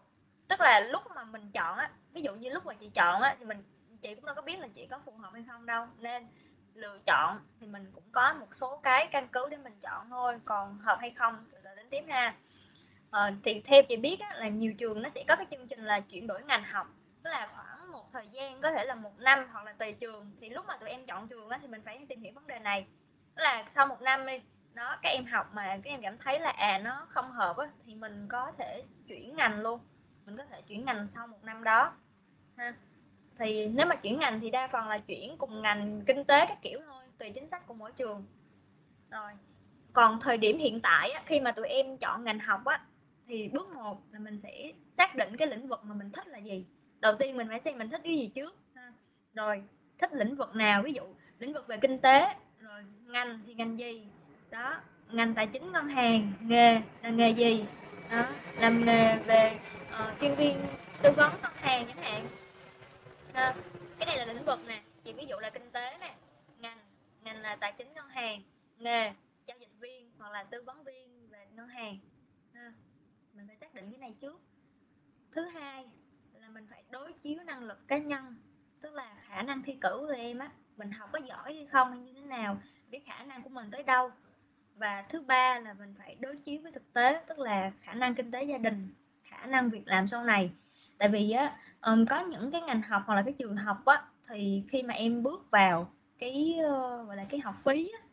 [0.48, 3.36] tức là lúc mà mình chọn á ví dụ như lúc mà chị chọn á
[3.40, 3.64] thì mình
[4.02, 5.88] chị cũng đâu có biết là chị có phù hợp hay không đâu.
[5.98, 6.28] Nên
[6.74, 10.40] lựa chọn thì mình cũng có một số cái căn cứ để mình chọn thôi
[10.46, 12.36] còn hợp hay không là đến tiếp ha.
[13.10, 15.86] Ờ, thì theo chị biết á, là nhiều trường nó sẽ có cái chương trình
[15.86, 16.88] là chuyển đổi ngành học.
[17.24, 20.32] Tức là khoảng một thời gian có thể là một năm hoặc là tùy trường.
[20.42, 22.60] Thì lúc mà tụi em chọn trường á, thì mình phải tìm hiểu vấn đề
[22.60, 22.88] này.
[23.36, 24.42] Tức là sau một năm đi
[24.74, 27.68] nó các em học mà các em cảm thấy là à nó không hợp á,
[27.86, 29.80] thì mình có thể chuyển ngành luôn
[30.26, 31.94] mình có thể chuyển ngành sau một năm đó.
[32.58, 32.74] Ha.
[33.40, 36.58] Thì nếu mà chuyển ngành thì đa phần là chuyển cùng ngành kinh tế các
[36.62, 38.26] kiểu thôi tùy chính sách của mỗi trường.
[39.12, 39.32] Rồi
[39.94, 42.82] còn thời điểm hiện tại á, khi mà tụi em chọn ngành học á
[43.28, 46.38] thì bước một là mình sẽ xác định cái lĩnh vực mà mình thích là
[46.38, 46.66] gì.
[47.00, 48.92] Đầu tiên mình phải xem mình thích cái gì trước ha.
[49.34, 49.64] rồi
[49.98, 50.82] thích lĩnh vực nào?
[50.82, 51.04] Ví dụ
[51.40, 54.08] lĩnh vực về kinh tế rồi ngành thì ngành gì?
[54.50, 57.66] Đó ngành tài chính ngân hàng nghề là nghề gì?
[58.12, 58.26] Đó
[58.58, 59.60] làm nghề về
[60.04, 60.60] uh, chuyên viên
[61.02, 62.28] tư vấn ngân hàng chẳng hạn.
[63.34, 63.56] À,
[64.00, 66.16] cái này là lĩnh vực nè chị ví dụ là kinh tế nè
[66.60, 66.78] ngành
[67.22, 68.42] ngành là tài chính ngân hàng
[68.78, 69.14] nghề
[69.48, 71.98] giao dịch viên hoặc là tư vấn viên về ngân hàng.
[72.54, 72.74] À,
[73.34, 74.42] mình phải xác định cái này trước.
[75.32, 75.86] Thứ hai
[76.34, 78.36] là mình phải đối chiếu năng lực cá nhân
[78.82, 81.92] tức là khả năng thi cử của em á mình học có giỏi hay không
[81.92, 82.58] hay như thế nào
[82.92, 84.12] cái khả năng của mình tới đâu.
[84.76, 88.16] Và thứ ba là mình phải đối chiếu với thực tế tức là khả năng
[88.16, 88.94] kinh tế gia đình
[89.30, 90.52] khả năng việc làm sau này.
[90.98, 94.02] Tại vì á um, có những cái ngành học hoặc là cái trường học á
[94.28, 98.08] thì khi mà em bước vào cái uh, gọi là cái học phí á,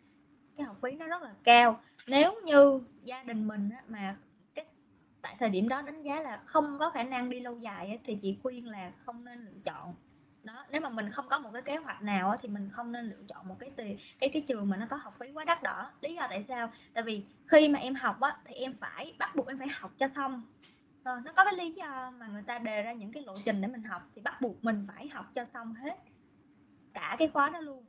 [0.57, 1.81] cái học phí nó rất là cao.
[2.07, 4.16] Nếu như gia đình mình á, mà
[4.55, 4.64] cái
[5.22, 7.96] tại thời điểm đó đánh giá là không có khả năng đi lâu dài á,
[8.05, 9.94] thì chị khuyên là không nên lựa chọn.
[10.42, 12.92] Đó nếu mà mình không có một cái kế hoạch nào á, thì mình không
[12.92, 15.44] nên lựa chọn một cái tiền cái cái trường mà nó có học phí quá
[15.44, 15.90] đắt đỏ.
[16.01, 16.72] Lý do tại sao?
[16.92, 19.92] Tại vì khi mà em học á thì em phải bắt buộc em phải học
[19.98, 20.42] cho xong
[21.04, 23.60] ờ, nó có cái lý do mà người ta đề ra những cái lộ trình
[23.60, 25.98] để mình học thì bắt buộc mình phải học cho xong hết
[26.94, 27.84] cả cái khóa đó luôn.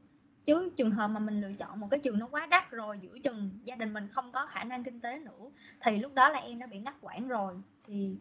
[0.45, 3.19] Chứ trường hợp mà mình lựa chọn một cái trường nó quá đắt rồi giữa
[3.19, 5.49] chừng gia đình mình không có khả năng kinh tế nữa
[5.81, 7.55] thì lúc đó là em đã bị ngắt quãng rồi.
[7.87, 8.15] Thì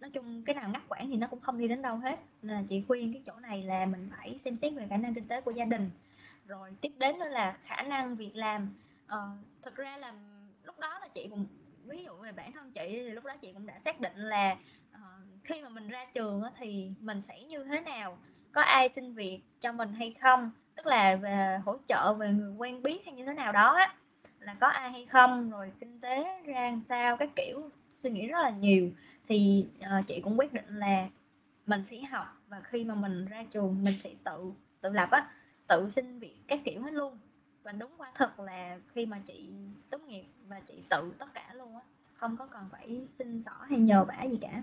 [0.00, 2.20] nói chung cái nào ngắt quãng thì nó cũng không đi đến đâu hết.
[2.42, 5.14] Nên là chị khuyên cái chỗ này là mình phải xem xét về khả năng
[5.14, 5.90] kinh tế của gia đình.
[6.46, 8.68] Rồi tiếp đến nữa là khả năng việc làm.
[9.06, 9.28] Ờ,
[9.62, 10.14] thực ra là
[10.64, 11.46] lúc đó là chị cũng
[11.88, 14.56] ví dụ về bản thân chị thì lúc đó chị cũng đã xác định là
[14.94, 15.00] uh,
[15.44, 18.18] khi mà mình ra trường thì mình sẽ như thế nào?
[18.52, 20.50] Có ai xin việc cho mình hay không?
[20.76, 23.94] Tức là về hỗ trợ về người quen biết hay như thế nào đó á
[24.38, 25.50] là có ai hay không?
[25.50, 27.16] Rồi kinh tế ra sao?
[27.16, 28.90] Các kiểu suy nghĩ rất là nhiều.
[29.28, 29.66] Thì
[29.98, 31.08] uh, chị cũng quyết định là
[31.66, 35.30] mình sẽ học và khi mà mình ra trường mình sẽ tự tự lập á
[35.66, 37.18] tự xin việc các kiểu hết luôn.
[37.62, 39.48] Và đúng quả thật là khi mà chị
[39.90, 41.82] tốt nghiệp và chị tự tất cả luôn á.
[42.14, 44.62] Không có cần phải xin xỏ hay nhờ vả gì cả.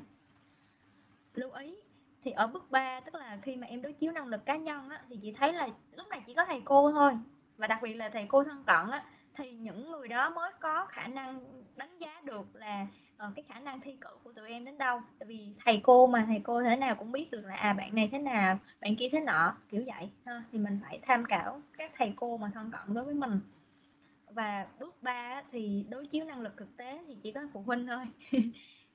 [1.34, 1.76] Lưu ý
[2.24, 4.90] thì ở bước 3 tức là khi mà em đối chiếu năng lực cá nhân
[4.90, 7.12] á thì chị thấy là lúc này chỉ có thầy cô thôi.
[7.58, 9.06] Và đặc biệt là thầy cô thân cận á
[9.38, 11.40] thì những người đó mới có khả năng
[11.76, 12.88] đánh giá được là
[13.28, 15.02] uh, cái khả năng thi cử của tụi em đến đâu.
[15.20, 17.96] Tại vì thầy cô mà thầy cô thế nào cũng biết được là à bạn
[17.96, 20.10] này thế nào bạn kia thế nọ kiểu vậy.
[20.26, 20.44] Ha.
[20.52, 23.40] thì mình phải tham khảo các thầy cô mà thân cận đối với mình
[24.36, 27.88] và bước 3 thì đối chiếu năng lực thực tế thì chỉ có phụ huynh
[27.88, 28.06] thôi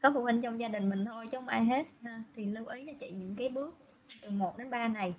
[0.02, 2.22] có phụ huynh trong gia đình mình thôi chứ không ai hết ha.
[2.36, 3.76] thì lưu ý cho chị những cái bước
[4.22, 5.14] từ 1 đến 3 này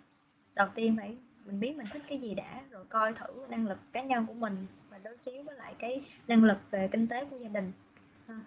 [0.56, 3.78] đầu tiên phải mình biết mình thích cái gì đã rồi coi thử năng lực
[3.92, 7.26] cá nhân của mình và đối chiếu với lại cái năng lực về kinh tế
[7.26, 7.72] của gia đình
[8.28, 8.40] ha.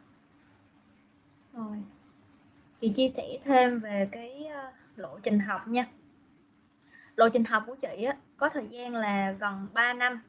[1.53, 1.77] rồi
[2.79, 5.87] chị chia sẻ thêm về cái ờ, lộ trình học nha
[7.17, 10.23] lộ trình học của chị á, có thời gian là gần 3 năm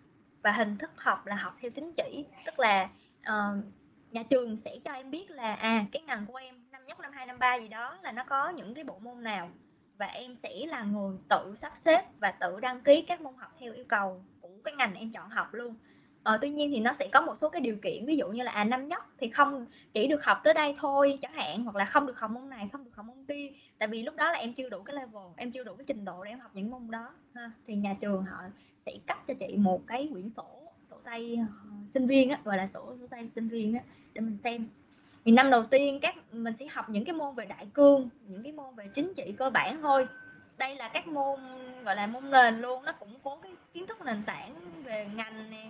[0.45, 2.25] và hình thức học là học theo tín chỉ.
[2.45, 2.89] Tức là
[3.21, 3.63] uh,
[4.11, 7.11] nhà trường sẽ cho em biết là à cái ngành của em năm nhất năm
[7.11, 9.49] hai năm ba gì đó là nó có những cái bộ môn nào.
[9.97, 13.55] Và em sẽ là người tự sắp xếp và tự đăng ký các môn học
[13.59, 15.75] theo yêu cầu của cái ngành em chọn học luôn.
[16.23, 18.05] Ờ, tuy nhiên thì nó sẽ có một số cái điều kiện.
[18.05, 21.19] Ví dụ như là à năm nhất thì không chỉ được học tới đây thôi
[21.21, 23.49] chẳng hạn hoặc là không được học môn này không được học môn kia.
[23.77, 26.05] Tại vì lúc đó là em chưa đủ cái level em chưa đủ cái trình
[26.05, 27.13] độ để em học những môn đó.
[27.35, 27.51] Ha.
[27.67, 28.37] thì nhà trường họ
[28.85, 31.55] sẽ cấp cho chị một cái quyển sổ sổ tay ờ,
[31.93, 33.81] sinh viên á, gọi là sổ sổ tay sinh viên á,
[34.13, 34.67] để mình xem.
[35.25, 38.43] Thì năm đầu tiên các, mình sẽ học những cái môn về đại cương, những
[38.43, 40.07] cái môn về chính trị cơ bản thôi.
[40.57, 41.39] Đây là các môn,
[41.83, 45.49] gọi là môn nền luôn, nó cũng có cái kiến thức nền tảng về ngành
[45.51, 45.69] nè,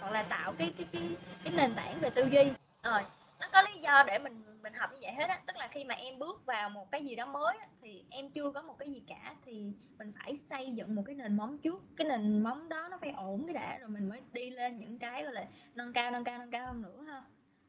[0.00, 1.08] hoặc là tạo cái cái cái
[1.44, 2.44] cái nền tảng về tư duy.
[2.82, 3.00] Rồi
[3.40, 5.40] nó có lý do để mình mình học như vậy hết á.
[5.46, 8.30] Tức là khi mà em bước vào một cái gì đó mới á, thì em
[8.30, 11.58] chưa có một cái gì cả thì mình phải xây dựng một cái nền móng
[11.58, 11.82] trước.
[11.96, 14.98] Cái nền móng đó nó phải ổn cái đã rồi mình mới đi lên những
[14.98, 17.22] cái gọi là nâng cao nâng cao nâng cao hơn nữa ha.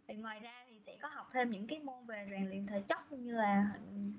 [0.08, 2.82] Thì ngoài ra thì sẽ có học thêm những cái môn về rèn luyện thể
[2.82, 3.66] chất như là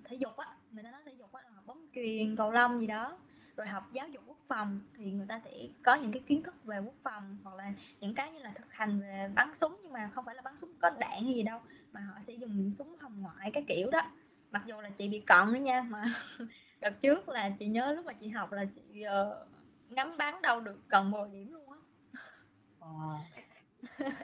[0.04, 0.56] thể dục á.
[0.70, 3.18] Người ta nói thể dục á là bóng chuyền cầu lông gì đó
[3.58, 5.50] rồi học giáo dục quốc phòng thì người ta sẽ
[5.84, 8.72] có những cái kiến thức về quốc phòng hoặc là những cái như là thực
[8.72, 11.42] hành về bắn súng nhưng mà không phải là bắn súng có đạn hay gì
[11.42, 11.60] đâu
[11.92, 14.02] mà họ sẽ dùng súng hồng ngoại cái kiểu đó.
[14.50, 16.04] Mặc dù là chị bị cận nữa nha mà
[16.80, 19.48] đợt trước là chị nhớ lúc mà chị học là chị uh,
[19.90, 21.78] ngắm bắn đâu được gần 10 điểm luôn á.
[22.80, 23.18] Wow.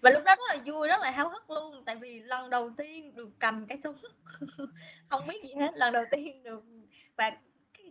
[0.00, 2.70] và lúc đó rất là vui rất là háo hức luôn tại vì lần đầu
[2.76, 3.96] tiên được cầm cái súng
[5.08, 6.64] không biết gì hết lần đầu tiên được.
[7.16, 7.30] Và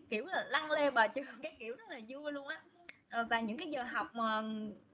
[0.10, 2.62] kiểu là lăn lê bờ trường cái kiểu rất là vui luôn á.
[3.10, 4.44] Ờ, và những cái giờ học mà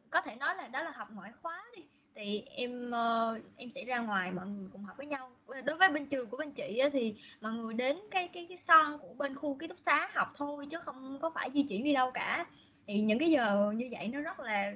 [0.09, 1.83] có thể nói là đó là học ngoại khóa đi
[2.15, 5.31] thì em ờ, em sẽ ra ngoài mọi người cùng học với nhau.
[5.47, 8.45] Ờ, đối với bên trường của bên chị á, thì mọi người đến cái cái
[8.49, 11.63] cái son của bên khu ký túc xá học thôi chứ không có phải di
[11.63, 12.45] chuyển đi đâu cả.
[12.87, 14.73] Thì những cái giờ như vậy nó rất là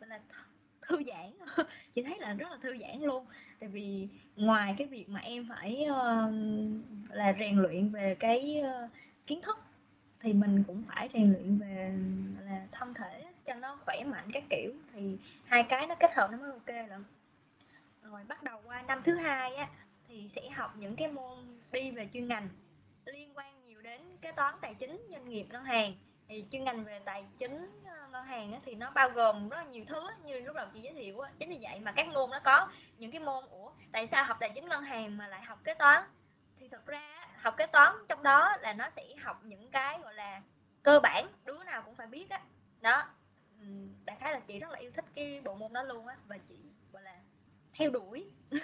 [0.00, 0.20] là
[0.88, 1.32] thư giãn.
[1.94, 3.26] Chị thấy là rất là thư giãn luôn.
[3.60, 6.32] Tại vì ngoài cái việc mà em phải uh,
[7.10, 8.90] là rèn luyện về cái uh,
[9.26, 9.58] kiến thức,
[10.20, 11.94] thì mình cũng phải rèn luyện về
[12.40, 16.30] là, thân thể cho nó khỏe mạnh các kiểu, thì hai cái nó kết hợp
[16.30, 17.04] nó mới ok lận
[18.02, 19.68] rồi bắt đầu qua năm thứ hai á,
[20.08, 21.38] thì sẽ học những cái môn
[21.72, 22.48] đi về chuyên ngành
[23.04, 25.94] liên quan nhiều đến kế toán tài chính, doanh nghiệp, ngân hàng.
[26.28, 29.64] Thì chuyên ngành về tài chính ờ, ngân hàng thì nó bao gồm rất là
[29.64, 32.30] nhiều thứ như lúc đầu chị giới thiệu á, chính vì vậy mà các môn
[32.30, 35.42] nó có những cái môn, ủa, tại sao học tài chính ngân hàng mà lại
[35.42, 36.04] học kế toán?
[36.60, 40.14] Thì thực ra học kế toán, trong đó là nó sẽ học những cái, gọi
[40.14, 40.42] là,
[40.82, 42.40] cơ bản, đứa nào cũng phải biết á.
[42.80, 43.04] Đó.
[44.04, 46.38] Đại khái là chị rất là yêu thích cái bộ môn đó luôn á, và
[46.38, 46.56] chị,
[46.92, 47.20] gọi là,
[47.72, 48.30] theo đuổi.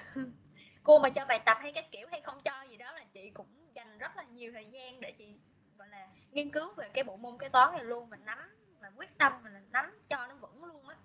[0.82, 3.30] Cô mà cho bài tập hay các kiểu hay không cho gì đó là chị
[3.30, 5.34] cũng dành rất là nhiều thời gian để chị,
[5.78, 8.38] gọi là, nghiên cứu về cái bộ môn kế toán này luôn và nắm,
[8.80, 10.96] và quyết tâm là nắm cho nó vững luôn á.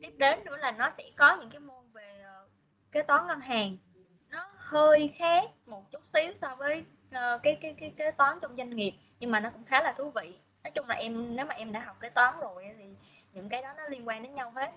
[0.00, 2.48] Tiếp đến nữa là nó sẽ có những cái môn về ờ,
[2.92, 3.76] kế toán ngân hàng
[4.66, 8.70] hơi khác một chút xíu so với uh, cái cái cái cái toán trong doanh
[8.70, 10.38] nghiệp nhưng mà nó cũng khá là thú vị.
[10.64, 12.96] Nói chung là em nếu mà em đã học cái toán rồi thì
[13.32, 14.72] những cái đó nó liên quan đến nhau hết.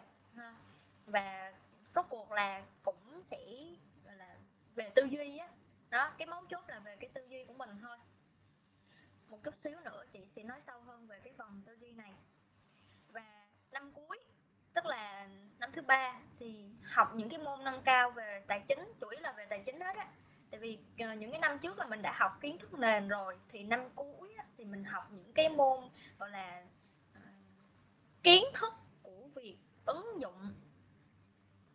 [1.05, 1.53] Và
[1.95, 3.37] rốt cuộc là cũng sẽ
[4.05, 4.35] gọi là
[4.75, 5.47] về tư duy á.
[5.89, 7.97] Đó cái mấu chốt là về cái tư duy của mình thôi.
[9.29, 12.13] Một chút xíu nữa chị sẽ nói sâu hơn về cái vòng tư duy này.
[13.11, 14.19] Và năm cuối
[14.79, 15.27] tức là
[15.59, 19.19] năm thứ ba thì học những cái môn nâng cao về tài chính chủ yếu
[19.19, 20.07] là về tài chính hết á.
[20.51, 23.37] Tại vì uh, những cái năm trước là mình đã học kiến thức nền rồi
[23.49, 25.79] thì năm cuối á, thì mình học những cái môn
[26.19, 26.63] gọi là
[27.17, 27.23] uh,
[28.23, 30.53] kiến thức của việc ứng dụng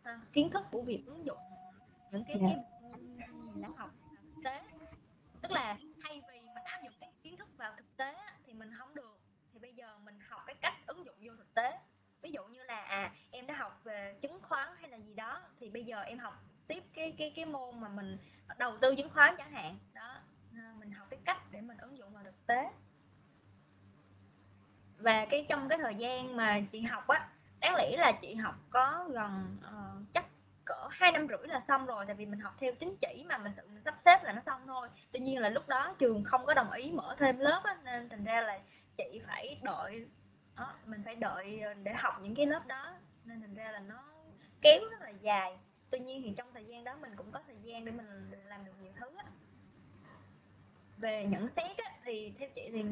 [0.03, 1.39] à, kiến thức của việc ứng dụng
[2.11, 2.57] những cái, yeah.
[3.19, 3.89] cái môn đã học
[4.35, 4.61] thực tế.
[5.41, 8.15] Tức là thay vì mình áp dụng cái kiến thức vào thực tế
[8.45, 9.19] thì mình không được.
[9.53, 11.79] Thì bây giờ mình học cái cách ứng dụng vô thực tế
[12.25, 15.41] ví dụ như là à em đã học về chứng khoán hay là gì đó
[15.59, 18.17] thì bây giờ em học tiếp cái cái cái môn mà mình
[18.57, 19.77] đầu tư chứng khoán chẳng hạn.
[19.93, 20.17] Đó
[20.79, 22.69] mình học cái cách để mình ứng dụng vào thực tế.
[24.97, 28.55] Và cái trong cái thời gian mà chị học á đáng lẽ là chị học
[28.69, 30.25] có gần uh, chắc
[30.65, 33.37] cỡ hai năm rưỡi là xong rồi tại vì mình học theo tín chỉ mà
[33.37, 34.89] mình tự mình sắp xếp là nó xong thôi.
[35.11, 38.09] Tuy nhiên là lúc đó trường không có đồng ý mở thêm lớp á, nên
[38.09, 38.59] thành ra là
[38.97, 40.07] chị phải đợi
[40.57, 42.93] đó, mình phải đợi ờ, để học những cái lớp đó.
[43.25, 44.03] Nên thành ra là nó
[44.61, 45.57] kéo rất là dài.
[45.89, 48.65] Tuy nhiên thì trong thời gian đó mình cũng có thời gian để mình làm
[48.65, 49.25] được nhiều thứ á.
[50.97, 52.83] về nhận xét á, thì theo chị thì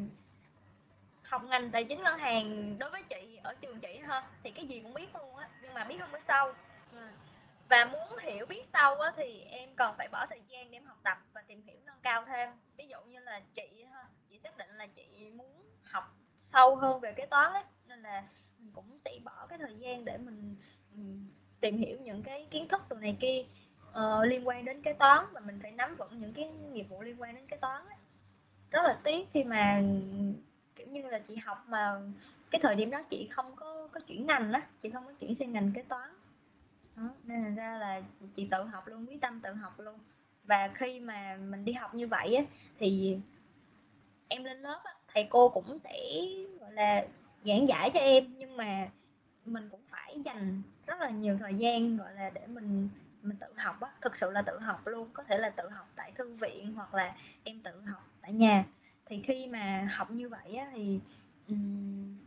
[1.24, 4.66] học ngành tài chính ngân hàng đối với chị ở trường chị ha thì cái
[4.66, 6.54] gì cũng biết luôn á nhưng mà biết không biết sâu
[6.92, 7.08] ừ.
[7.70, 10.86] và muốn hiểu biết sâu á thì em cần phải bỏ thời gian để em
[10.86, 12.50] học tập và tìm hiểu nâng cao thêm.
[12.78, 16.16] Ví dụ như là chị ha chị xác định là chị muốn học
[16.54, 17.64] sâu hơn về kế toán ấy.
[17.88, 18.24] Nên là
[18.60, 20.56] mình cũng sẽ bỏ cái thời gian để mình,
[21.62, 23.44] tìm hiểu những cái kiến thức từ này kia
[23.90, 25.26] uh, liên quan đến kế toán.
[25.32, 27.98] Và mình phải nắm vững những cái nghiệp vụ liên quan đến kế toán ấy.
[28.74, 29.82] rất là tiếc khi mà
[30.76, 32.02] kiểu như là chị học mà
[32.52, 35.36] cái thời điểm đó chị không có có chuyển ngành á chị không có chuyển
[35.36, 36.10] sang ngành kế toán.
[36.96, 38.02] Đó, nên là ra là
[38.36, 40.00] chị tự học luôn quyết tâm tự học luôn.
[40.44, 42.44] Và khi mà mình đi học như vậy á
[42.78, 43.18] thì
[44.28, 46.00] em lên lớp á, thầy cô cũng sẽ
[46.60, 47.06] gọi là
[47.46, 48.90] giảng giải cho em nhưng mà
[49.46, 52.90] mình cũng phải dành rất là nhiều thời gian gọi là để mình
[53.22, 53.92] mình tự học á.
[54.02, 56.94] Thực sự là tự học luôn có thể là tự học tại thư viện hoặc
[56.94, 58.66] là em tự học tại nhà.
[59.06, 61.00] Thì khi mà học như vậy á thì
[61.48, 62.18] um,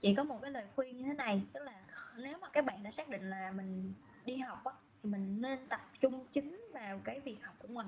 [0.00, 1.72] chị có một cái lời khuyên như thế này tức là
[2.16, 3.92] nếu mà các bạn đã xác định là mình
[4.24, 7.86] đi học á thì mình nên tập trung chính vào cái việc học của mình.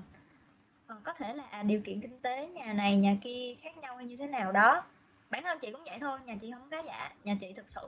[0.87, 3.97] Ờ, có thể là à, điều kiện kinh tế nhà này nhà kia khác nhau
[3.97, 4.83] hay như thế nào đó.
[5.29, 7.87] Bản thân chị cũng vậy thôi nhà chị không có giả nhà chị thực sự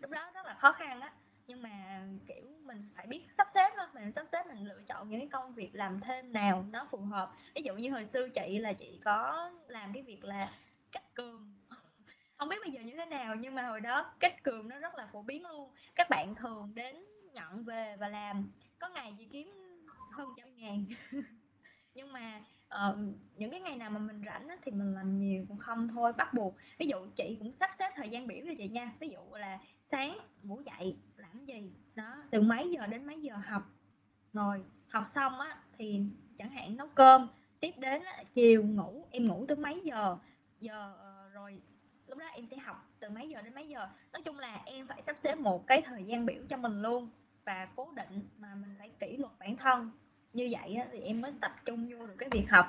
[0.00, 1.12] lúc đó rất là khó khăn á.
[1.46, 5.10] Nhưng mà kiểu mình phải biết sắp xếp thôi mình sắp xếp mình lựa chọn
[5.10, 7.32] những cái công việc làm thêm nào nó phù hợp.
[7.54, 10.52] Ví dụ như hồi xưa chị là chị có làm cái việc là
[10.92, 11.54] cắt cườm.
[12.36, 14.94] Không biết bây giờ như thế nào nhưng mà hồi đó cắt cườm nó rất
[14.94, 15.70] là phổ biến luôn.
[15.94, 18.50] Các bạn thường đến nhận về và làm.
[18.78, 19.50] Có ngày chị kiếm
[20.12, 20.84] hơn trăm ngàn.
[21.94, 22.42] nhưng mà
[22.74, 22.96] uh,
[23.36, 26.12] những cái ngày nào mà mình rảnh á, thì mình làm nhiều cũng không thôi
[26.12, 26.56] bắt buộc.
[26.78, 28.92] Ví dụ chị cũng sắp xếp thời gian biểu cho chị nha.
[29.00, 29.58] Ví dụ là
[29.90, 31.72] sáng ngủ dậy làm gì?
[31.94, 33.62] Đó từ mấy giờ đến mấy giờ học?
[34.32, 36.00] Rồi học xong á thì
[36.38, 37.28] chẳng hạn nấu cơm
[37.60, 40.16] tiếp đến á, chiều ngủ em ngủ tới mấy giờ?
[40.60, 41.62] Giờ uh, rồi
[42.06, 43.88] lúc đó em sẽ học từ mấy giờ đến mấy giờ?
[44.12, 47.10] Nói chung là em phải sắp xếp một cái thời gian biểu cho mình luôn
[47.44, 49.90] và cố định mà mình phải kỷ luật bản thân
[50.32, 52.66] như vậy á, thì em mới tập trung vô được cái việc học.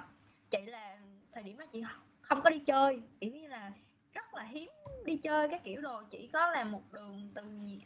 [0.49, 0.97] Chị là
[1.31, 1.83] thời điểm đó chị
[2.21, 3.71] không có đi chơi kiểu như là
[4.13, 4.69] rất là hiếm
[5.05, 6.01] đi chơi cái kiểu đồ.
[6.11, 7.41] Chỉ có là một đường từ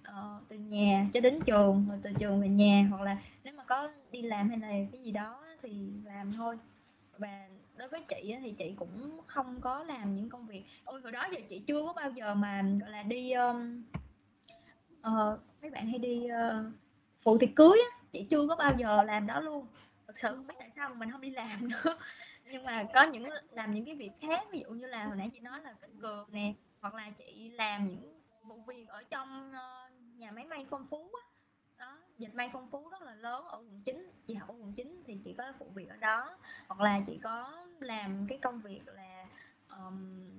[0.10, 3.64] uh, từ nhà cho đến trường rồi từ trường về nhà hoặc là nếu mà
[3.64, 6.60] có đi làm hay là cái gì đó thì làm thôi.
[7.18, 10.64] Và đối với chị thì chị cũng không có làm những công việc.
[10.86, 13.84] Ôi hồi đó giờ chị chưa có bao giờ mà gọi là đi um,
[15.00, 16.74] uh, mấy bạn hay đi uh,
[17.22, 19.68] phụ tiệc cưới á chị chưa có bao giờ làm đó luôn.
[20.08, 21.98] Thực sự không biết tại sao mà mình không đi làm nữa.
[22.52, 25.30] Nhưng mà có những làm những cái việc khác ví dụ như là hồi nãy
[25.34, 29.52] chị nói là kích cườm nè hoặc là chị làm những vụ việc ở trong
[29.54, 31.28] ờ, nhà máy may phong phú á.
[31.78, 34.74] Đó dịch may phong phú rất là lớn ở quận chín chị học ở quận
[34.74, 36.38] chín thì chị có phụ việc ở đó.
[36.68, 39.26] Hoặc là chị có làm cái công việc là
[39.70, 40.30] um,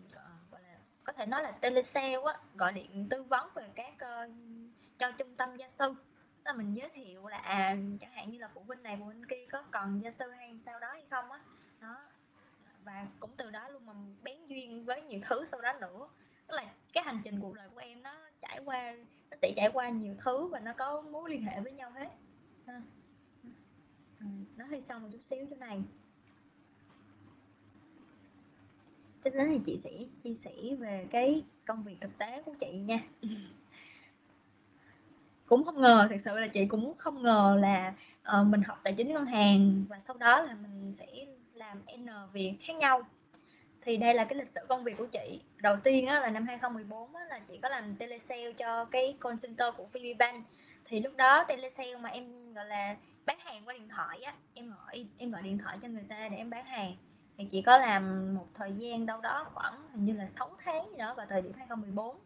[0.50, 4.30] gọi là có thể nói là telesale á gọi điện tư vấn về các uh,
[4.98, 5.94] cho trung tâm gia sư
[6.48, 9.22] là mình giới thiệu là à chẳng hạn như là phụ huynh này phụ huynh
[9.28, 11.40] kia có còn gia sư hay sao đó hay không á.
[11.80, 11.94] Đó.
[11.94, 12.00] đó
[12.84, 16.08] và cũng từ đó luôn mà bén duyên với nhiều thứ sau đó nữa.
[16.46, 18.92] Tức là cái hành trình cuộc đời của em nó trải qua
[19.30, 22.08] nó sẽ trải qua nhiều thứ và nó có mối liên hệ với nhau hết.
[22.66, 22.74] Nó
[24.20, 24.26] Ừ,
[24.70, 25.82] hơi xong một chút xíu chỗ này.
[29.22, 29.90] Tiếp đến thì chị sẽ
[30.22, 32.98] chia sẻ về cái công việc thực tế của chị nha.
[35.48, 37.94] cũng không ngờ thật sự là chị cũng không ngờ là
[38.40, 41.06] uh, mình học tài chính ngân hàng và sau đó là mình sẽ
[41.54, 43.02] làm n việc khác nhau.
[43.80, 45.40] Thì đây là cái lịch sử công việc của chị.
[45.62, 49.36] Đầu tiên á, là năm 2014 á, là chị có làm telesale cho cái call
[49.42, 50.44] center của VPBank
[50.84, 54.70] thì lúc đó telesale mà em gọi là bán hàng qua điện thoại á em
[54.70, 56.96] gọi em gọi điện thoại cho người ta để em bán hàng.
[57.36, 60.90] Thì chị có làm một thời gian đâu đó khoảng hình như là 6 tháng
[60.90, 62.16] gì đó vào thời điểm 2014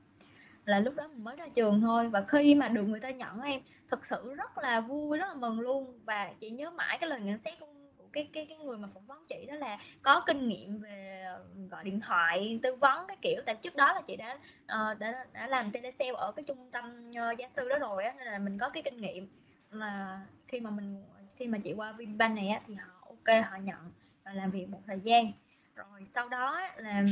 [0.64, 2.08] là lúc đó mình mới ra trường thôi.
[2.08, 5.34] Và khi mà được người ta nhận em thật sự rất là vui rất là
[5.34, 6.00] mừng luôn.
[6.04, 7.66] Và chị nhớ mãi cái lời nhận xét của
[8.12, 11.44] cái cái cái người mà phỏng vấn chị đó là có kinh nghiệm về ờ,
[11.70, 13.42] gọi điện thoại tư vấn cái kiểu.
[13.46, 17.10] Tại trước đó là chị đã uh, đã đã làm telesale ở cái trung tâm
[17.10, 19.28] uh, gia sư đó rồi á nên là mình có cái kinh nghiệm.
[19.70, 21.04] Mà khi mà mình
[21.36, 23.92] khi mà chị qua Vinbank này á thì họ ok họ nhận
[24.24, 25.32] và làm việc một thời gian
[25.74, 27.04] rồi sau đó là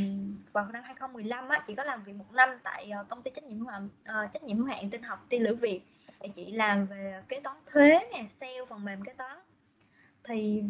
[0.53, 3.45] vào năm 2015 á chị có làm việc một năm tại ờ, công ty trách
[3.45, 5.81] nhiệm hữu hạn uh, trách nhiệm hữu hạn tin học tiên lữ Việt.
[6.21, 9.39] Thì chị làm về kế toán thuế nè sale phần mềm kế toán.
[10.25, 10.63] Thì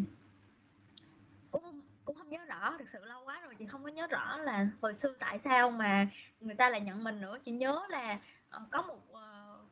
[1.50, 4.38] cũng cũng không nhớ rõ thực sự lâu quá rồi chị không có nhớ rõ
[4.38, 6.08] là hồi xưa tại sao mà
[6.40, 7.38] người ta lại nhận mình nữa.
[7.44, 8.18] Chị nhớ là
[8.56, 9.68] uh, có một uh,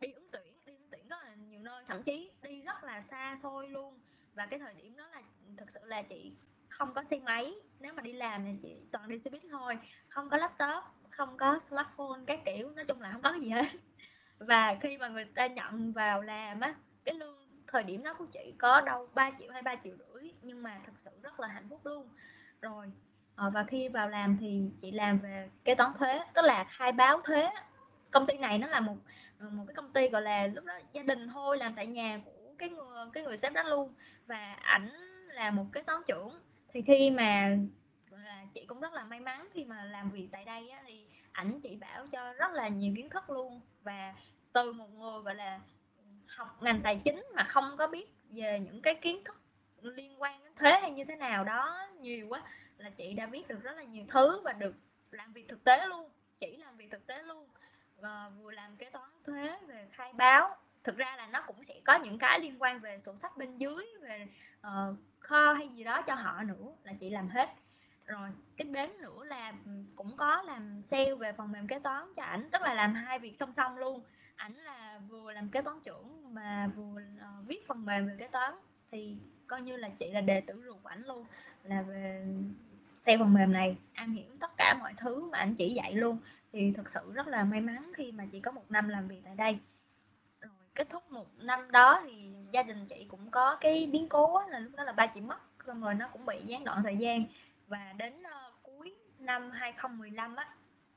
[0.00, 3.02] đi ứng tuyển đi ứng tuyển rất là nhiều nơi thậm chí đi rất là
[3.02, 4.00] xa xôi luôn.
[4.34, 5.22] Và cái thời điểm đó là
[5.56, 6.32] thực sự là chị
[6.78, 7.54] không có xe máy.
[7.80, 9.78] Nếu mà đi làm thì chị toàn đi xe buýt thôi.
[10.08, 12.70] Không có laptop, không có smartphone các kiểu.
[12.70, 13.66] Nói chung là không có gì hết.
[14.38, 17.36] Và khi mà người ta nhận vào làm á, cái lương
[17.66, 20.32] thời điểm đó của chị có đâu 3 triệu hay 3 triệu rưỡi.
[20.42, 22.08] Nhưng mà thật sự rất là hạnh phúc luôn.
[22.62, 22.86] Rồi
[23.36, 26.20] ờ, và khi vào làm thì chị làm về kế toán thuế.
[26.34, 27.50] Tức là khai báo thuế.
[28.10, 28.96] Công ty này nó là một
[29.38, 32.20] ờ, một cái công ty gọi là lúc đó gia đình thôi, làm tại nhà
[32.24, 33.94] của cái người cái người sếp đó luôn.
[34.26, 34.90] Và ảnh
[35.28, 36.40] là một cái toán trưởng
[36.72, 37.56] thì khi mà
[38.54, 41.60] chị cũng rất là may mắn khi mà làm việc tại đây á, thì ảnh
[41.60, 43.60] chị bảo cho rất là nhiều kiến thức luôn.
[43.82, 44.14] Và
[44.52, 45.60] từ một người gọi là
[46.26, 49.40] học ngành tài chính mà không có biết về những cái kiến thức
[49.82, 52.42] liên quan đến thuế hay như thế nào đó nhiều quá
[52.78, 54.74] là chị đã biết được rất là nhiều thứ và được
[55.10, 57.48] làm việc thực tế luôn chỉ làm việc thực tế luôn.
[57.96, 60.56] Và vừa làm kế toán thuế về khai báo.
[60.84, 63.58] Thực ra là nó cũng sẽ có những cái liên quan về sổ sách bên
[63.58, 64.26] dưới về
[64.66, 67.48] uh, kho hay gì đó cho họ nữa là chị làm hết.
[68.06, 69.52] Rồi cái đến nữa là
[69.96, 73.18] cũng có làm sale về phần mềm kế toán cho ảnh tức là làm hai
[73.18, 74.02] việc song song luôn.
[74.36, 78.28] Ảnh là vừa làm kế toán trưởng mà vừa uh, viết phần mềm về kế
[78.28, 78.54] toán
[78.90, 81.26] thì coi như là chị là đề tử ruột của ảnh luôn
[81.62, 82.26] là về
[82.98, 83.76] sale phần mềm này.
[83.92, 86.18] Am hiểu tất cả mọi thứ mà anh chỉ dạy luôn
[86.52, 89.20] thì thật sự rất là may mắn khi mà chị có một năm làm việc
[89.24, 89.58] tại đây
[90.76, 94.58] kết thúc một năm đó thì gia đình chị cũng có cái biến cố là
[94.58, 97.24] lúc đó là ba chị mất xong rồi nó cũng bị gián đoạn thời gian.
[97.68, 100.48] Và đến uh, cuối năm 2015 á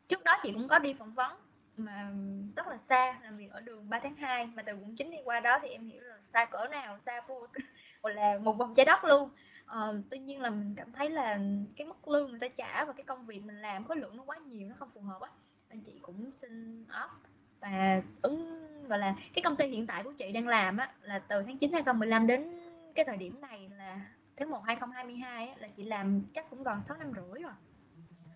[0.08, 1.36] trước đó chị cũng có đi phỏng vấn
[1.78, 2.12] mà
[2.56, 5.18] rất là xa làm việc ở đường 3 tháng 2 mà từ quận 9 đi
[5.24, 7.48] qua đó thì em hiểu là xa cỡ nào xa vô
[8.04, 9.30] gọi là một vòng trái đất luôn.
[9.66, 11.40] Ờ, tuy nhiên là mình cảm thấy là
[11.76, 14.24] cái mức lương người ta trả và cái công việc mình làm khối lượng nó
[14.24, 15.30] quá nhiều nó không phù hợp á.
[15.70, 17.29] Anh chị cũng xin off
[17.60, 21.20] và ứng gọi là cái công ty hiện tại của chị đang làm á là
[21.20, 22.60] từ tháng 9 2015 đến
[22.96, 24.02] cái thời điểm này là
[24.38, 27.52] tháng 1 2022 á, là chị làm chắc cũng còn 6 năm rưỡi rồi.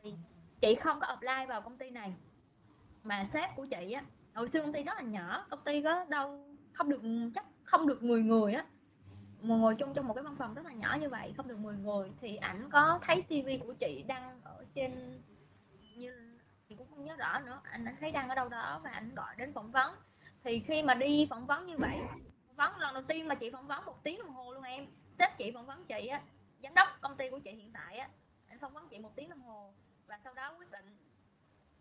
[0.03, 0.13] Thì
[0.61, 2.13] chị không có apply vào công ty này.
[3.03, 6.05] Mà sếp của chị á hồi xưa công ty rất là nhỏ công ty có
[6.05, 7.01] đâu không được
[7.35, 8.65] chắc không được 10 người á.
[9.41, 11.59] Mà ngồi chung trong một cái văn phòng rất là nhỏ như vậy không được
[11.59, 15.21] 10 người thì ảnh có thấy CV của chị đăng ở trên
[15.95, 16.22] như
[16.77, 19.35] cũng không nhớ rõ nữa anh ảnh thấy đăng ở đâu đó và ảnh gọi
[19.35, 19.95] đến phỏng vấn
[20.43, 21.97] thì khi mà đi phỏng vấn như vậy
[22.47, 24.87] phỏng vấn lần đầu tiên mà chị phỏng vấn một tiếng đồng hồ luôn em
[25.19, 26.21] sếp chị phỏng vấn chị á
[26.63, 28.09] giám đốc công ty của chị hiện tại á
[28.47, 29.73] anh phỏng vấn chị một tiếng đồng hồ
[30.07, 30.97] và sau đó quyết định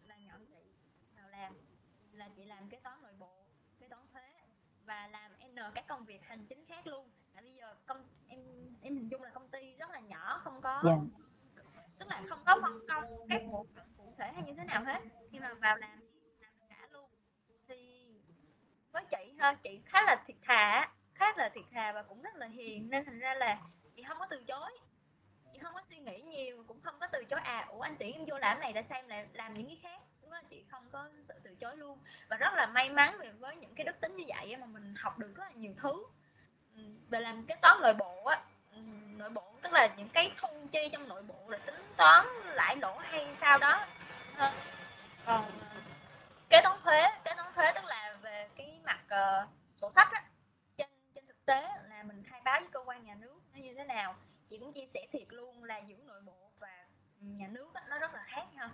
[0.06, 0.72] là nhận chị
[1.16, 1.54] vào làm
[2.12, 3.44] là chị làm kế toán nội bộ
[3.80, 4.22] kế toán thuế
[4.84, 8.40] và làm n các công việc hành chính khác luôn tại bây giờ công em
[8.80, 10.98] em hình dung là công ty rất là nhỏ không có yeah.
[11.56, 11.82] Dạ.
[11.98, 13.66] tức là không có phân công các bộ
[14.22, 15.00] thể hay như thế nào hết.
[15.32, 17.10] Khi mà vào làm thì làm cả luôn.
[17.68, 18.08] Thì
[18.92, 22.34] với chị ha chị khá là thiệt thà khá là thiệt thà và cũng rất
[22.34, 22.90] là hiền.
[22.90, 23.58] Nên thành ra là
[23.96, 24.70] chị không có từ chối.
[25.52, 28.12] Chị không có suy nghĩ nhiều, cũng không có từ chối à ủa, anh tuyển
[28.12, 30.00] em vô làm này tại sao em lại làm những cái khác?
[30.22, 31.98] Lúc đó chị không có sự từ chối luôn.
[32.28, 34.94] Và rất là may mắn về với những cái đức tính như vậy mà mình
[34.98, 36.04] học được rất là nhiều thứ.
[37.08, 38.42] Về làm cái toán nội bộ á
[39.16, 42.76] nội bộ, tức là những cái thu chi trong nội bộ là tính toán lãi
[42.76, 43.86] lỗ hay sao đó
[44.38, 44.52] còn
[45.24, 45.44] ờ,
[46.50, 50.24] kế toán thuế kế toán thuế tức là về cái mặt uh, sổ sách á
[50.76, 53.74] trên trên thực tế là mình khai báo với cơ quan nhà nước nó như
[53.74, 54.14] thế nào.
[54.48, 56.86] Chị cũng chia sẻ thiệt luôn là giữa nội bộ và
[57.20, 58.68] nhà nước đó, nó rất là khác nhau.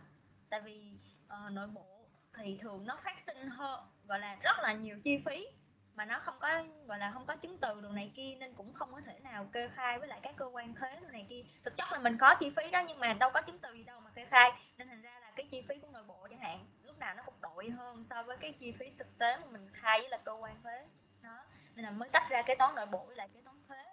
[0.50, 0.92] Tại vì
[1.26, 1.98] uh, nội bộ
[2.36, 5.46] thì thường nó phát sinh hơn gọi là rất là nhiều chi phí
[5.94, 8.74] mà nó không có gọi là không có chứng từ đồ này kia nên cũng
[8.74, 11.42] không có thể nào kê khai với lại các cơ quan thuế đồ này kia.
[11.64, 13.84] Thực chất là mình có chi phí đó nhưng mà đâu có chứng từ gì
[13.84, 16.38] đâu mà kê khai nên thành ra là cái chi phí của nội bộ chẳng
[16.38, 19.46] hạn lúc nào nó cũng đội hơn so với cái chi phí thực tế mà
[19.50, 20.86] mình khai với là cơ quan thuế.
[21.22, 23.84] Đó nên là mới tách ra cái toán nội bộ với lại cái toán thuế.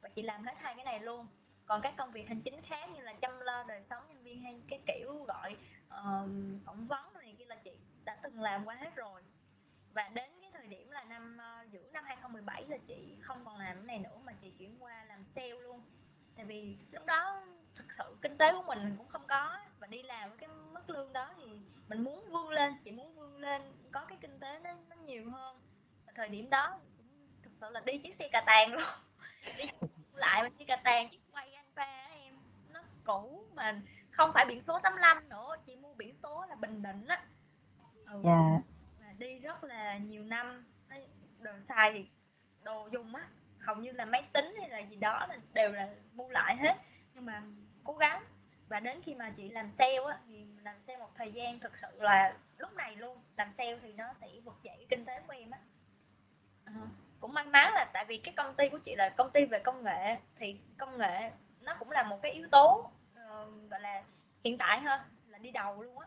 [0.00, 1.26] Và chị làm hết hai cái này luôn.
[1.66, 4.42] Còn các công việc hành chính khác như là chăm lo đời sống nhân viên
[4.42, 6.30] hay cái kiểu gọi uh,
[6.66, 7.72] phỏng vấn này kia là chị
[8.04, 9.22] đã từng làm qua hết rồi.
[9.92, 13.58] Và đến cái thời điểm là năm uh, giữa năm 2017 là chị không còn
[13.58, 15.82] làm cái này nữa mà chị chuyển qua làm sale luôn
[16.36, 17.42] tại vì lúc đó
[17.76, 21.12] thực sự kinh tế của mình cũng không có và đi làm cái mức lương
[21.12, 21.44] đó thì
[21.88, 23.62] mình muốn vươn lên chị muốn vươn lên
[23.92, 25.60] có cái kinh tế nó, nó nhiều hơn
[26.06, 26.78] và thời điểm đó
[27.42, 28.82] thực sự là đi chiếc xe cà tàng luôn
[29.58, 29.64] đi
[30.14, 32.34] lại mà chiếc cà tàng chiếc quay anh pha em
[32.72, 36.82] nó cũ mà không phải biển số 85 nữa chị mua biển số là bình
[36.82, 37.22] định á
[38.06, 38.22] ừ.
[38.24, 38.62] yeah.
[39.00, 40.66] và đi rất là nhiều năm
[41.38, 42.06] đồ xài thì
[42.62, 43.28] đồ dùng á
[43.60, 46.76] hầu như là máy tính hay là gì đó là đều là mua lại hết.
[47.14, 47.42] Nhưng mà
[47.84, 48.24] cố gắng.
[48.68, 51.78] Và đến khi mà chị làm sale á thì làm sale một thời gian thực
[51.78, 53.18] sự là lúc này luôn.
[53.36, 55.58] Làm sale thì nó sẽ vực dậy kinh tế của em á.
[56.70, 56.88] Uh,
[57.20, 59.58] cũng may mắn là tại vì cái công ty của chị là công ty về
[59.58, 61.30] công nghệ thì công nghệ
[61.60, 64.02] nó cũng là một cái yếu tố uh, gọi là
[64.44, 66.06] hiện tại hơn là đi đầu luôn á.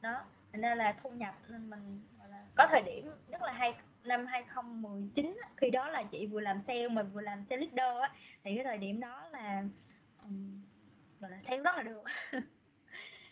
[0.00, 0.12] Đó.
[0.12, 3.74] đó nên là thu nhập nên mình gọi là có thời điểm rất là hay
[4.10, 8.12] năm 2019 khi đó là chị vừa làm sale mà vừa làm sale leader á.
[8.44, 9.64] Thì cái thời điểm đó là
[10.22, 10.62] um,
[11.20, 12.02] gọi là sale rất là được.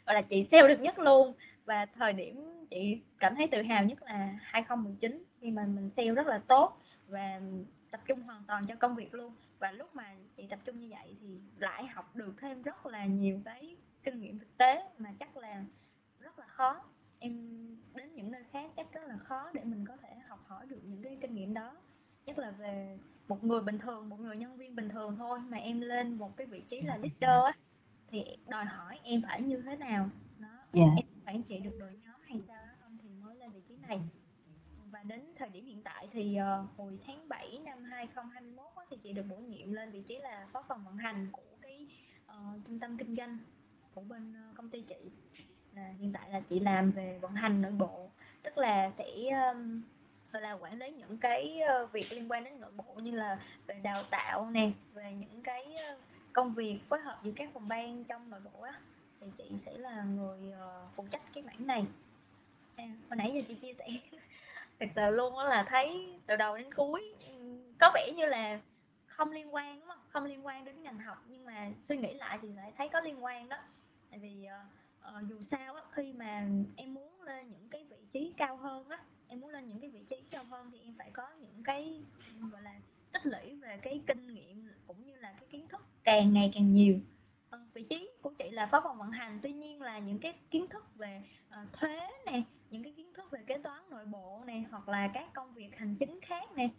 [0.07, 1.35] Gọi là chị sale được nhất luôn.
[1.64, 6.11] Và thời điểm chị cảm thấy tự hào nhất là 2019 khi mà mình sale
[6.11, 7.41] rất là tốt và
[7.91, 9.33] tập trung hoàn toàn cho công việc luôn.
[9.59, 13.05] Và lúc mà chị tập trung như vậy thì lại học được thêm rất là
[13.05, 15.64] nhiều cái kinh nghiệm thực tế mà chắc là
[16.20, 16.85] rất là khó
[17.19, 17.33] em
[17.95, 20.81] đến những nơi khác chắc rất là khó để mình có thể học hỏi được
[20.85, 21.77] những cái kinh nghiệm đó
[22.27, 22.99] nhất là về
[23.29, 26.37] một người bình thường một người nhân viên bình thường thôi mà em lên một
[26.37, 27.53] cái vị trí là leader á
[28.09, 30.66] thì đòi hỏi em phải như thế nào đó yeah.
[30.73, 30.83] Dạ.
[30.97, 33.77] em phải trị được đội nhóm hay sao đó không thì mới lên vị trí
[33.77, 34.01] này
[34.91, 38.97] và đến thời điểm hiện tại thì uh, hồi tháng 7 năm 2021 á, thì
[39.03, 41.87] chị được bổ nhiệm lên vị trí là phó phòng vận hành của cái
[42.27, 43.39] uh, trung tâm kinh doanh
[43.95, 45.11] của bên uh, công ty chị
[45.79, 48.11] là hiện tại là chị làm về vận hành nội bộ.
[48.43, 49.07] Tức là sẽ
[49.53, 49.83] um,
[50.33, 53.74] là quản lý những cái uh, việc liên quan đến nội bộ như là về
[53.83, 56.01] đào tạo nè về những cái uh,
[56.33, 58.72] công việc phối hợp giữa các phòng ban trong nội bộ á
[59.20, 61.85] thì chị sẽ là người uh, phụ trách cái mảng này.
[62.76, 63.87] À, hồi nãy giờ chị chia sẻ
[64.81, 67.14] thật sự luôn đó là thấy từ đầu đến cuối
[67.79, 68.61] có vẻ như là
[69.07, 69.99] không liên quan đúng không?
[70.09, 73.01] Không liên quan đến ngành học nhưng mà suy nghĩ lại thì lại thấy có
[73.01, 73.57] liên quan đó.
[74.11, 74.78] Tại vì uh,
[75.15, 78.89] Ờ, dù sao á, khi mà em muốn lên những cái vị trí cao hơn
[78.89, 78.99] á
[79.29, 82.03] em muốn lên những cái vị trí cao hơn thì em phải có những cái
[82.53, 82.81] gọi là
[83.13, 86.73] tích lũy về cái kinh nghiệm cũng như là cái kiến thức càng ngày càng
[86.73, 86.99] nhiều.
[87.51, 90.39] Ừ, vị trí của chị là phó phòng vận hành tuy nhiên là những cái
[90.51, 94.43] kiến thức về uh, thuế này những cái kiến thức về kế toán nội bộ
[94.47, 96.71] này hoặc là các công việc hành chính khác này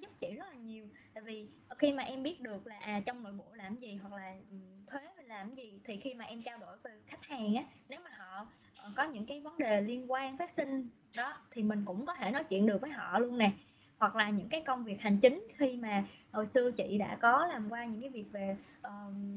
[0.00, 0.86] giúp chị rất là nhiều.
[1.14, 4.12] Tại vì khi mà em biết được là à trong nội bộ làm gì hoặc
[4.12, 7.62] là ừ, thuế làm gì thì khi mà em trao đổi với khách hàng á
[7.88, 11.62] nếu mà họ ờ, có những cái vấn đề liên quan phát sinh đó thì
[11.62, 13.52] mình cũng có thể nói chuyện được với họ luôn nè.
[13.98, 17.46] Hoặc là những cái công việc hành chính khi mà hồi xưa chị đã có
[17.46, 18.92] làm qua những cái việc về uh,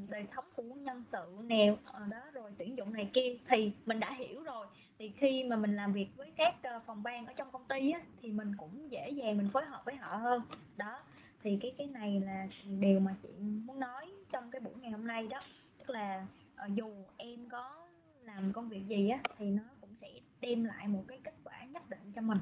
[0.09, 3.99] đời sống của nhân sự nè uh, đó rồi tuyển dụng này kia thì mình
[3.99, 4.67] đã hiểu rồi
[4.99, 7.91] thì khi mà mình làm việc với các uh, phòng ban ở trong công ty
[7.91, 10.41] á, thì mình cũng dễ dàng mình phối hợp với họ hơn
[10.77, 10.99] đó
[11.43, 12.47] thì cái cái này là
[12.79, 15.41] điều mà chị muốn nói trong cái buổi ngày hôm nay đó
[15.77, 16.25] tức là
[16.65, 17.87] uh, dù em có
[18.21, 20.07] làm công việc gì á thì nó cũng sẽ
[20.41, 22.39] đem lại một cái kết quả nhất định cho mình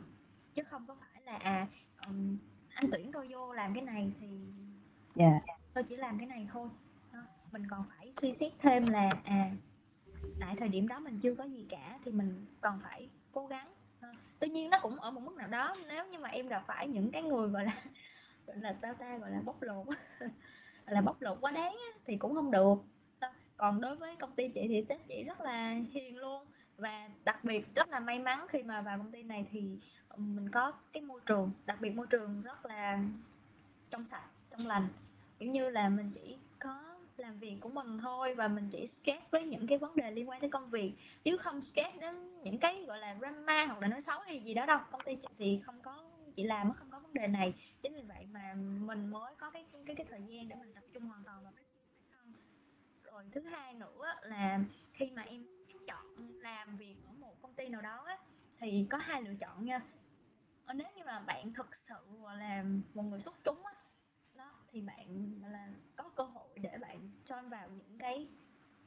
[0.54, 1.68] chứ không có phải là à
[2.08, 2.38] um,
[2.74, 4.28] anh tuyển tôi vô làm cái này thì
[5.16, 5.44] yeah.
[5.48, 5.54] Dạ.
[5.74, 6.70] tôi chỉ làm cái này thôi
[7.52, 9.52] mình còn phải suy xét thêm là à
[10.40, 13.74] tại thời điểm đó mình chưa có gì cả thì mình còn phải cố gắng.
[14.02, 14.08] Ờ,
[14.40, 16.88] tuy nhiên nó cũng ở một mức nào đó, nếu như mà em gặp phải
[16.88, 17.84] những cái người gọi là
[18.48, 19.88] gọi là tao ta, gọi là bóc lột
[20.86, 21.76] là bóc lột quá đáng
[22.06, 22.76] thì cũng không được.
[23.20, 26.46] Ờ, còn đối với công ty chị thì sếp chị rất là hiền luôn
[26.78, 29.80] và đặc biệt rất là may mắn khi mà vào công ty này thì
[30.18, 33.00] mình có cái môi trường, đặc biệt môi trường rất là
[33.90, 34.88] trong sạch, trong lành.
[35.40, 36.38] Kiểu như là mình chỉ
[37.20, 40.30] làm việc của mình thôi và mình chỉ stress với những cái vấn đề liên
[40.30, 40.94] quan tới công việc
[41.24, 44.54] chứ không stress đến những cái gọi là drama hoặc là nói xấu hay gì
[44.54, 44.80] đó đâu.
[44.92, 46.04] Công ty chị thì không có
[46.36, 47.54] chị làm không có vấn đề này.
[47.82, 48.54] Chính vì vậy mà
[48.86, 51.54] mình mới có cái cái cái thời gian để mình tập trung hoàn toàn vào
[51.58, 52.34] cái bản thân
[53.04, 54.60] rồi thứ hai nữa là
[54.94, 55.46] khi mà em
[55.88, 58.18] chọn làm việc ở một công ty nào đó á,
[58.60, 59.82] thì có hai lựa chọn nha.
[60.66, 61.96] Ờ, nếu như là bạn thực sự
[62.38, 62.64] là
[62.94, 63.74] một người xuất chúng á
[64.72, 68.28] thì bạn là có cơ hội để bạn join vào những cái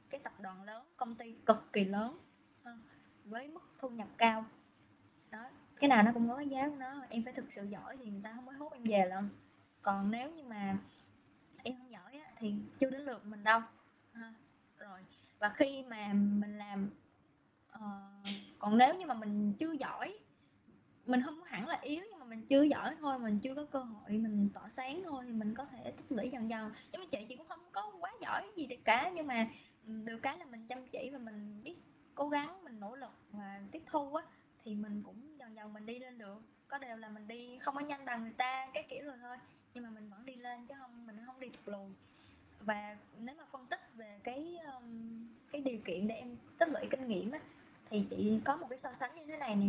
[0.09, 2.19] cái tập đoàn lớn công ty cực kỳ lớn
[2.63, 2.77] ờ,
[3.25, 4.45] với mức thu nhập cao.
[5.31, 7.97] Đó cái nào nó cũng có cái giá của nó em phải thực sự giỏi
[7.97, 9.29] thì người ta không mới hút em về lắm
[9.81, 10.77] còn nếu như mà
[11.63, 13.61] em không giỏi á, thì chưa đến lượt mình đâu.
[14.13, 14.21] Ờ,
[14.77, 14.99] rồi
[15.39, 16.89] và khi mà mình làm
[17.75, 17.81] uh,
[18.59, 20.19] còn nếu như mà mình chưa giỏi
[21.11, 23.79] mình không hẳn là yếu nhưng mà mình chưa giỏi thôi mình chưa có cơ
[23.79, 26.71] hội mình tỏa sáng thôi thì mình có thể tích lũy dần dần.
[26.91, 29.47] Giống như chị chị cũng không có quá giỏi gì được cả nhưng mà
[29.85, 31.75] được cái là mình chăm chỉ và mình biết
[32.15, 34.23] cố gắng mình nỗ lực và tiếp thu á
[34.63, 36.41] thì mình cũng dần dần mình đi lên được.
[36.67, 39.37] Có điều là mình đi không có nhanh bằng người ta cái kiểu rồi thôi
[39.73, 41.89] nhưng mà mình vẫn đi lên chứ không mình không đi thụt lùi.
[42.59, 46.81] Và nếu mà phân tích về cái um, cái điều kiện để em tích lũy
[46.89, 47.39] kinh nghiệm á
[47.89, 49.67] thì chị có một cái so sánh như thế này nè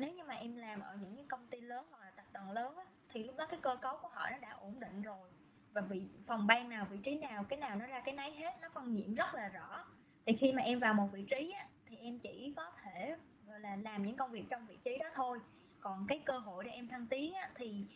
[0.00, 2.52] nếu như mà em làm ở những cái công ty lớn hoặc là tập đoàn
[2.52, 5.30] lớn á, thì lúc đó cái cơ cấu của họ nó đã ổn định rồi.
[5.72, 8.58] Và vị phòng ban nào vị trí nào cái nào nó ra cái nấy hết
[8.60, 9.84] nó phân nhiệm rất là rõ.
[10.26, 13.60] Thì khi mà em vào một vị trí á, thì em chỉ có thể gọi
[13.60, 15.38] là làm những công việc trong vị trí đó thôi.
[15.80, 17.86] Còn cái cơ hội để em thăng tiến á, thì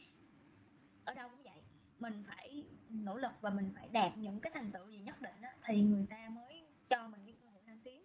[1.05, 1.62] ở đâu cũng vậy.
[1.98, 5.42] Mình phải nỗ lực và mình phải đạt những cái thành tựu gì nhất định
[5.42, 8.02] á, thì người ta mới cho mình cái cơ hội thăng tiến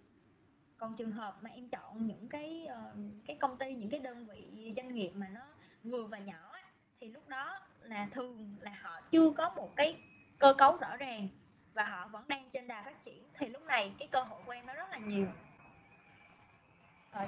[0.79, 4.25] còn trường hợp mà em chọn những cái uh, cái công ty những cái đơn
[4.25, 5.41] vị doanh nghiệp mà nó
[5.83, 6.57] vừa và nhỏ
[6.99, 9.97] thì lúc đó là thường là họ chưa có một cái
[10.39, 11.27] cơ cấu rõ ràng
[11.73, 14.51] và họ vẫn đang trên đà phát triển thì lúc này cái cơ hội của
[14.51, 15.27] em nó rất là nhiều.
[17.13, 17.27] Rồi.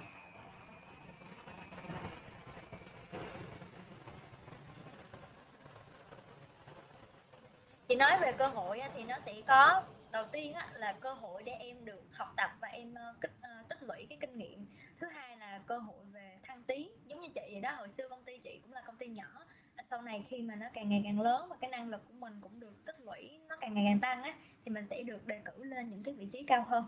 [7.88, 11.44] Chị nói về cơ hội thì nó sẽ có đầu tiên á là cơ hội
[11.44, 14.66] để em được học tập và em kích, tích, ờ, tích lũy cái kinh nghiệm
[15.00, 18.10] thứ hai là cơ hội về thăng tiến giống như chị vậy đó hồi xưa
[18.10, 19.46] công ty chị cũng là công ty nhỏ
[19.92, 22.34] sau này khi mà nó càng ngày càng lớn và cái năng lực của mình
[22.42, 24.34] cũng được tích lũy nó càng ngày càng tăng á
[24.66, 26.86] thì mình sẽ được đề cử lên những cái vị trí cao hơn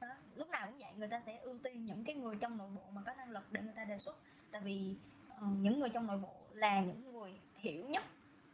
[0.00, 0.08] đó.
[0.34, 2.82] lúc nào cũng vậy người ta sẽ ưu tiên những cái người trong nội bộ
[2.92, 4.16] mà có năng lực để người ta đề xuất
[4.50, 4.94] tại vì
[5.28, 8.04] uh, những người trong nội bộ là những người hiểu nhất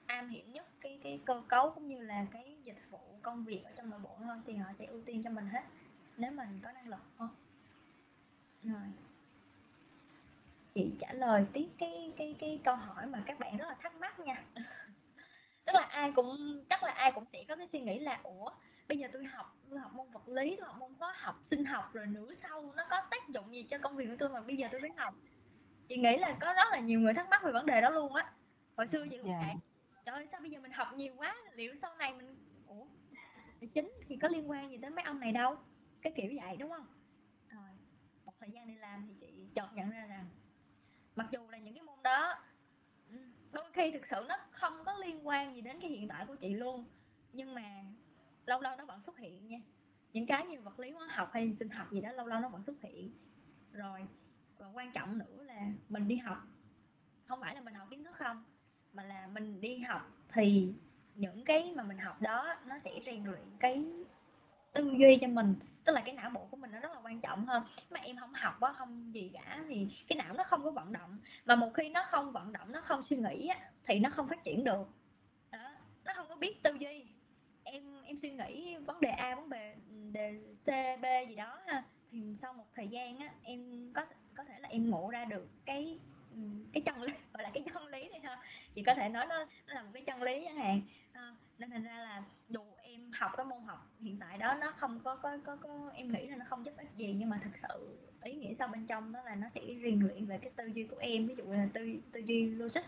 [0.06, 3.64] am hiểu nhất cái cái cơ cấu cũng như là cái dịch vụ công việc
[3.64, 5.62] ở trong nội bộ hơn thì họ sẽ ưu tiên cho mình hết
[6.16, 7.28] nếu mình có năng lực hơn.
[8.62, 8.92] Rồi.
[10.74, 13.94] Chị trả lời tiếp cái cái cái câu hỏi mà các bạn rất là thắc
[13.94, 14.44] mắc nha.
[15.64, 18.50] Tức là ai cũng chắc là ai cũng sẽ có cái suy nghĩ là ủa
[18.88, 21.64] bây giờ tôi học tôi học môn vật lý tôi học môn hóa học sinh
[21.64, 24.40] học rồi nửa sau nó có tác dụng gì cho công việc của tôi mà
[24.40, 25.14] bây giờ tôi phải học?
[25.88, 28.14] Chị nghĩ là có rất là nhiều người thắc mắc về vấn đề đó luôn
[28.14, 28.32] á.
[28.76, 29.56] Hồi xưa chị cũng yeah.
[30.06, 31.36] Trời ơi sao bây giờ mình học nhiều quá?
[31.54, 32.36] Liệu sau này mình
[32.66, 32.86] ủa?
[33.74, 35.56] Chính thì có liên quan gì đến mấy ông này đâu.
[36.02, 36.86] Cái kiểu vậy, đúng không?
[37.48, 37.68] Rồi,
[38.24, 40.26] một thời gian đi làm thì chị chợt nhận ra rằng
[41.16, 42.34] mặc dù là những cái môn đó
[43.10, 43.16] ừ,
[43.52, 46.36] đôi khi thực sự nó không có liên quan gì đến cái hiện tại của
[46.36, 46.84] chị luôn,
[47.32, 47.84] nhưng mà
[48.46, 49.58] lâu lâu nó vẫn xuất hiện nha.
[50.12, 52.48] Những cái như vật lý hóa học hay sinh học gì đó, lâu lâu nó
[52.48, 53.10] vẫn xuất hiện.
[53.72, 54.06] Rồi,
[54.58, 56.38] và quan trọng nữa là mình đi học.
[57.26, 58.44] Không phải là mình học kiến thức không
[58.96, 60.72] mà là mình đi học thì
[61.14, 63.84] những cái mà mình học đó nó sẽ rèn luyện cái
[64.72, 67.20] tư duy cho mình tức là cái não bộ của mình nó rất là quan
[67.20, 67.62] trọng hơn.
[67.90, 70.92] Mà em không học á không gì cả thì cái não nó không có vận
[70.92, 71.18] động.
[71.44, 74.28] Mà một khi nó không vận động nó không suy nghĩ á, thì nó không
[74.28, 74.88] phát triển được.
[75.50, 75.70] Đó.
[76.04, 77.04] nó không có biết tư duy.
[77.64, 81.58] Em em suy nghĩ vấn đề a vấn đề ừ, đề c b gì đó
[81.66, 85.24] ha thì sau một thời gian á em có có thể là em ngộ ra
[85.24, 85.98] được cái
[86.34, 86.38] ừ,
[86.72, 88.38] cái chân lý gọi là cái chân lý này ha
[88.76, 90.80] chị có thể nói nó, nó là một cái chân lý chẳng hạn
[91.12, 94.54] à, ờ, nên thành ra là dù em học cái môn học hiện tại đó
[94.54, 97.30] nó không có có có, có em nghĩ là nó không giúp ích gì nhưng
[97.30, 100.38] mà thực sự ý nghĩa sau bên trong đó là nó sẽ rèn luyện về
[100.38, 102.80] cái tư duy của em ví dụ là tư tư duy logic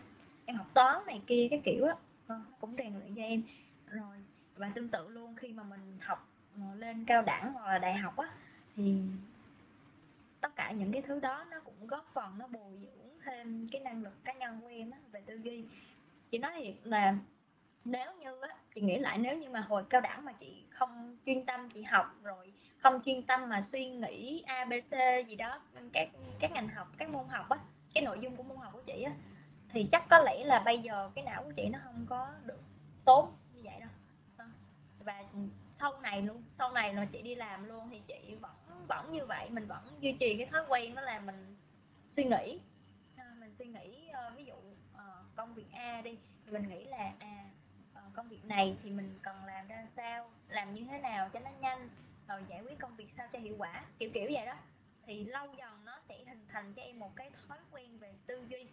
[0.46, 1.94] em học toán này kia cái kiểu đó
[2.26, 3.42] ờ, cũng rèn luyện cho em.
[3.86, 4.16] Rồi
[4.56, 7.94] và tương tự luôn khi mà mình học ờ, lên cao đẳng hoặc là đại
[7.94, 8.28] học á
[8.76, 9.02] thì
[10.40, 13.80] tất cả những cái thứ đó nó cũng góp phần nó bồi dưỡng thêm cái
[13.80, 15.64] năng lực cá nhân của em á, về tư duy.
[16.30, 17.16] Chị nói thiệt là
[17.84, 21.16] nếu như á chị nghĩ lại nếu như mà hồi cao đẳng mà chị không
[21.26, 24.96] chuyên tâm chị học rồi không chuyên tâm mà suy nghĩ abc
[25.28, 25.60] gì đó
[25.92, 26.08] các
[26.40, 27.58] các ngành học các môn học á
[27.94, 29.12] cái nội dung của môn học của chị á
[29.72, 32.60] thì chắc có lẽ là bây giờ cái não của chị nó không có được
[33.04, 33.88] tốt như vậy đâu.
[34.98, 35.24] Và
[35.72, 39.26] sau này luôn sau này là chị đi làm luôn thì chị vẫn vẫn như
[39.26, 41.56] vậy mình vẫn duy trì cái thói quen đó là mình
[42.16, 42.60] suy nghĩ
[43.58, 47.44] suy nghĩ uh, ví dụ uh, công việc A đi thì mình nghĩ là à
[47.92, 51.40] uh, công việc này thì mình cần làm ra sao làm như thế nào cho
[51.40, 51.88] nó nhanh
[52.28, 54.54] rồi giải quyết công việc sao cho hiệu quả kiểu kiểu vậy đó.
[55.06, 58.44] Thì lâu dần nó sẽ hình thành cho em một cái thói quen về tư
[58.48, 58.66] duy.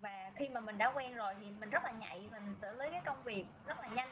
[0.00, 2.76] Và khi mà mình đã quen rồi thì mình rất là nhạy và mình xử
[2.76, 4.08] lý cái công việc rất là nhanh.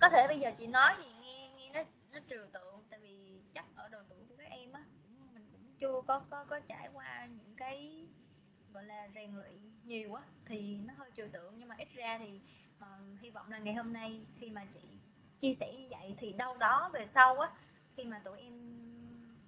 [0.00, 3.40] Có thể bây giờ chị nói thì nghe nghe nó nó trừu tượng tại vì
[3.54, 4.84] chắc ở độ tuổi của các em á
[5.34, 8.06] mình cũng chưa có có có trải qua những cái
[8.72, 11.54] gọi là rèn luyện nhiều quá thì nó hơi trừu tượng.
[11.58, 12.40] Nhưng mà ít ra thì
[12.78, 14.80] uh, hy vọng là ngày hôm nay khi mà chị
[15.40, 17.50] chia sẻ như vậy thì đâu đó về sau á
[17.96, 18.52] khi mà tụi em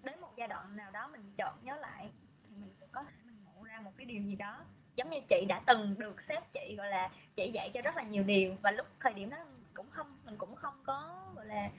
[0.02, 2.10] đến một giai đoạn nào đó mình chọn nhớ lại
[2.48, 4.64] thì mình cũng có thể mình ngộ ra một cái điều gì đó.
[4.96, 8.02] Giống như chị đã từng được sếp chị gọi là chị dạy cho rất là
[8.02, 9.36] nhiều điều và lúc thời điểm đó
[9.74, 11.70] cũng không mình cũng không có gọi là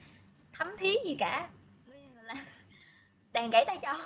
[0.60, 1.48] thấm thí gì cả.
[2.22, 2.46] Là
[3.32, 3.96] đàn gãy tay châu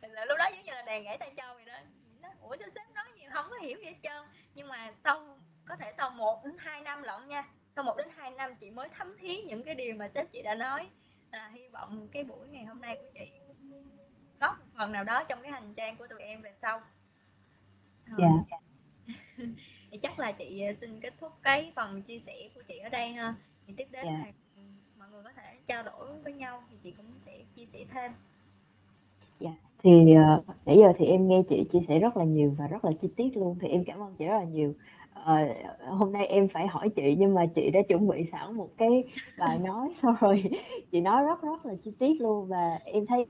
[0.00, 1.78] là lúc đó giống như là đàn gãy tay châu vậy đó.
[2.22, 4.22] Nó ủa sao sếp nói gì không có hiểu gì hết trơn.
[4.54, 7.48] Nhưng mà sau có thể sau một đến hai năm lận nha.
[7.76, 10.42] Sau một đến hai năm chị mới thấm thí những cái điều mà sếp chị
[10.42, 10.88] đã nói.
[11.30, 13.30] Là hy vọng cái buổi ngày hôm nay của chị
[14.40, 16.82] góp một phần nào đó trong cái hành trang của tụi em về sau.
[18.18, 18.28] Dạ.
[19.90, 20.02] Yeah.
[20.02, 23.12] chắc là chị ờ, xin kết thúc cái phần chia sẻ của chị ở đây
[23.12, 23.34] ha.
[23.66, 24.18] Thì tiếp đến yeah.
[24.18, 24.26] Dạ.
[24.26, 24.32] là
[25.02, 28.12] mọi người có thể trao đổi với nhau thì chị cũng sẽ chia sẻ thêm.
[29.40, 32.66] Dạ thì uh, nãy giờ thì em nghe chị chia sẻ rất là nhiều và
[32.66, 34.74] rất là chi tiết luôn thì em cảm ơn chị rất là nhiều.
[35.20, 38.68] Uh, hôm nay em phải hỏi chị nhưng mà chị đã chuẩn bị sẵn một
[38.76, 39.04] cái
[39.38, 40.44] bài nói xong rồi.
[40.90, 43.26] Chị nói rất rất là chi tiết luôn và em thấy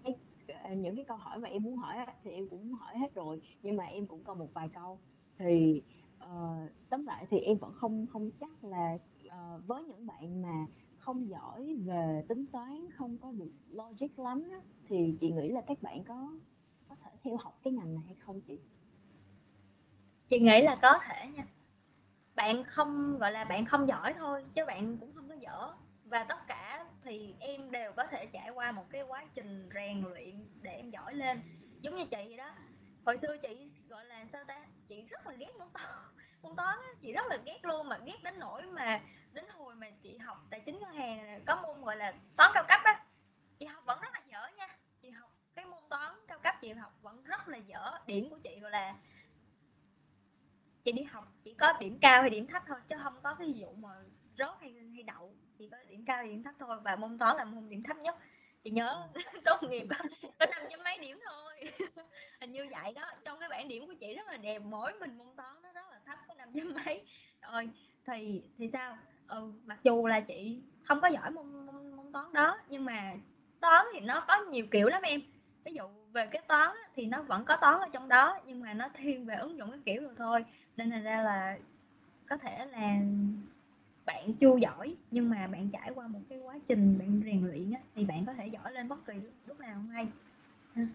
[0.63, 3.41] ờ, những cái câu hỏi mà em muốn hỏi thì em cũng hỏi hết rồi
[3.63, 4.99] nhưng mà em cũng còn một vài câu.
[5.39, 5.83] Thì
[6.25, 10.67] uh, tóm lại thì em vẫn không không chắc là, uh, với những bạn mà
[11.03, 15.61] không giỏi về tính toán, không có được logic lắm á, thì chị nghĩ là
[15.61, 16.33] các bạn có
[16.89, 18.59] có thể theo học cái ngành này hay không chị?
[20.29, 21.47] Chị nghĩ là có thể nha.
[22.35, 25.73] Bạn không gọi là bạn không giỏi thôi chứ bạn cũng không có dở.
[26.05, 30.03] Và tất cả thì em đều có thể trải qua một cái quá trình rèn
[30.03, 31.41] luyện để em giỏi lên.
[31.81, 32.51] Giống như chị vậy đó.
[33.05, 35.89] Hồi xưa chị gọi là sao ta chị rất là ghét môn toán
[36.43, 39.01] môn toán á, chị rất là ghét luôn mà ghét đến nỗi mà
[39.33, 42.65] đến hồi mà chị học tài chính ngân hàng có môn gọi là toán cao
[42.69, 43.05] cấp á.
[43.59, 44.69] Chị học vẫn rất là dở nha
[45.03, 48.39] chị học cái môn toán cao cấp chị học vẫn rất là dở điểm của
[48.39, 48.95] chị gọi là
[50.85, 53.55] chị đi học chỉ có điểm cao hay điểm thấp thôi chứ không có cái
[53.57, 53.89] vụ mà
[54.39, 57.37] rớt hay hay đậu chỉ có điểm cao hay điểm thấp thôi và môn toán
[57.37, 58.17] là môn điểm thấp nhất
[58.65, 59.09] chị nhớ
[59.45, 59.97] tốt nghiệp có
[60.39, 61.53] có năm trăm mấy điểm thôi.
[62.41, 65.19] Hình như vậy đó trong cái bảng điểm của chị rất là đẹp mỗi mình
[65.19, 67.05] môn toán nó rất là thấp có năm trăm mấy.
[67.43, 67.69] Rồi
[68.07, 68.99] thì thì sao?
[69.29, 73.15] Ừ, mặc dù là chị không có giỏi môn, môn môn toán đó nhưng mà
[73.61, 75.21] toán thì nó có nhiều kiểu lắm em.
[75.65, 78.75] Ví dụ về cái toán thì nó vẫn có toán ở trong đó nhưng mà
[78.75, 80.45] nó thiên về ứng dụng cái kiểu rồi thôi.
[80.77, 81.59] Nên thành ra là
[82.29, 82.97] có thể là
[84.07, 87.71] bạn chưa giỏi nhưng mà bạn trải qua một cái quá trình bạn rèn luyện
[87.71, 89.15] á, thì bạn có thể giỏi lên bất kỳ
[89.47, 90.09] lúc nào không hay
[90.77, 90.89] yeah.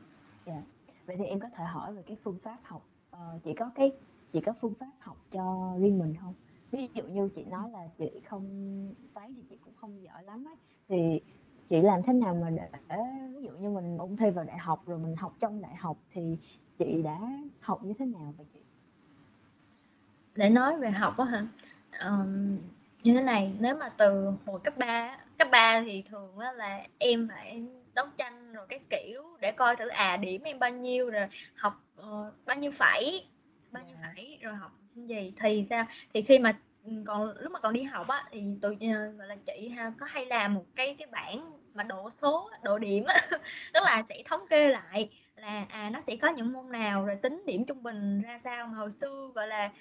[0.45, 0.62] Dạ.
[1.05, 3.91] vậy thì em có thể hỏi về cái phương pháp học ờ, chị có cái
[4.34, 6.34] chị có phương pháp học cho riêng mình không?
[6.72, 8.45] Ví dụ như chị nói là chị không
[9.14, 10.55] toán thì chị cũng không giỏi lắm ấy
[10.88, 11.22] thì
[11.68, 12.97] chị làm thế nào mà để
[13.36, 15.97] ví dụ như mình ôn thi vào đại học rồi mình học trong đại học
[16.12, 16.38] thì
[16.78, 17.20] chị đã
[17.60, 18.60] học như thế nào vậy chị?
[20.36, 21.47] Để nói về học á hả?
[22.08, 22.58] Um,
[23.08, 26.84] như thế này nếu mà từ hồi cấp 3 cấp 3 thì thường á là
[26.97, 31.10] em phải đấu tranh rồi cái kiểu để coi thử à điểm em bao nhiêu
[31.10, 32.05] rồi học uh,
[32.45, 33.26] bao nhiêu phải
[33.72, 34.12] bao nhiêu dạ.
[34.16, 36.58] phải rồi học xin gì thì sao thì khi mà
[37.05, 40.05] còn lúc mà còn đi học á thì tụi uh, gọi là chị ha có
[40.05, 43.28] hay làm một cái cái bảng mà độ số độ điểm á
[43.74, 47.16] tức là sẽ thống kê lại là à nó sẽ có những môn nào rồi
[47.16, 49.72] tính điểm trung bình ra sao mà hồi xưa gọi là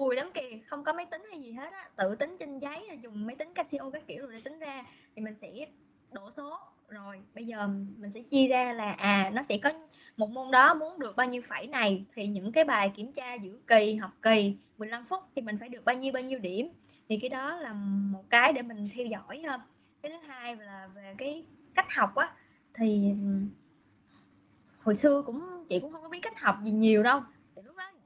[0.00, 1.88] cùi lắm kìa, không có máy tính hay gì hết á.
[1.96, 4.84] Tự tính trên giấy là dùng máy tính Casio các kiểu rồi để tính ra.
[5.16, 5.66] Thì mình sẽ
[6.12, 6.58] đổ số.
[6.88, 9.70] Rồi, bây giờ mình sẽ chia ra là à nó sẽ có
[10.16, 12.04] một môn đó muốn được bao nhiêu phẩy này.
[12.14, 15.68] Thì những cái bài kiểm tra giữa kỳ, học kỳ 15 phút thì mình phải
[15.68, 16.68] được bao nhiêu bao nhiêu điểm.
[17.08, 17.72] Thì cái đó là
[18.12, 19.60] một cái để mình theo dõi hơn
[20.02, 21.44] cái thứ hai là về cái
[21.74, 22.34] cách học á,
[22.74, 23.14] thì
[24.82, 27.20] hồi xưa cũng, chị cũng không có biết cách học gì nhiều đâu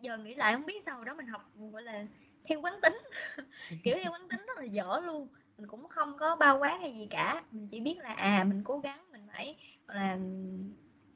[0.05, 2.05] giờ nghĩ lại không biết sao đó mình học gọi là
[2.49, 2.99] theo quán tính.
[3.85, 5.29] Kiểu theo quán tính rất là dở luôn.
[5.59, 7.43] Mình cũng không có bao quát hay gì cả.
[7.51, 10.19] Mình chỉ biết là à mình cố gắng mình phải gọi là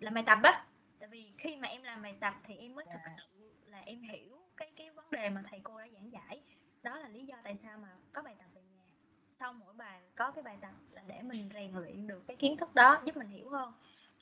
[0.00, 0.64] làm bài tập á.
[0.98, 3.14] Tại vì khi mà em làm bài tập thì em mới thực dạ.
[3.16, 6.42] sự là em hiểu cái cái vấn đề mà thầy cô đã giảng giải.
[6.82, 8.84] Đó là lý do tại sao mà có bài tập về nhà.
[9.32, 12.56] Sau mỗi bài có cái bài tập là để mình rèn luyện được cái kiến
[12.56, 13.72] thức đó giúp mình hiểu hơn.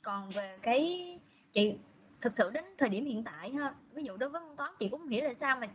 [0.03, 1.19] Còn về cái
[1.51, 1.77] chị
[2.21, 3.73] thực sự đến thời điểm hiện tại ha.
[3.91, 5.67] Ví dụ đối với môn toán chị cũng không hiểu là sao mà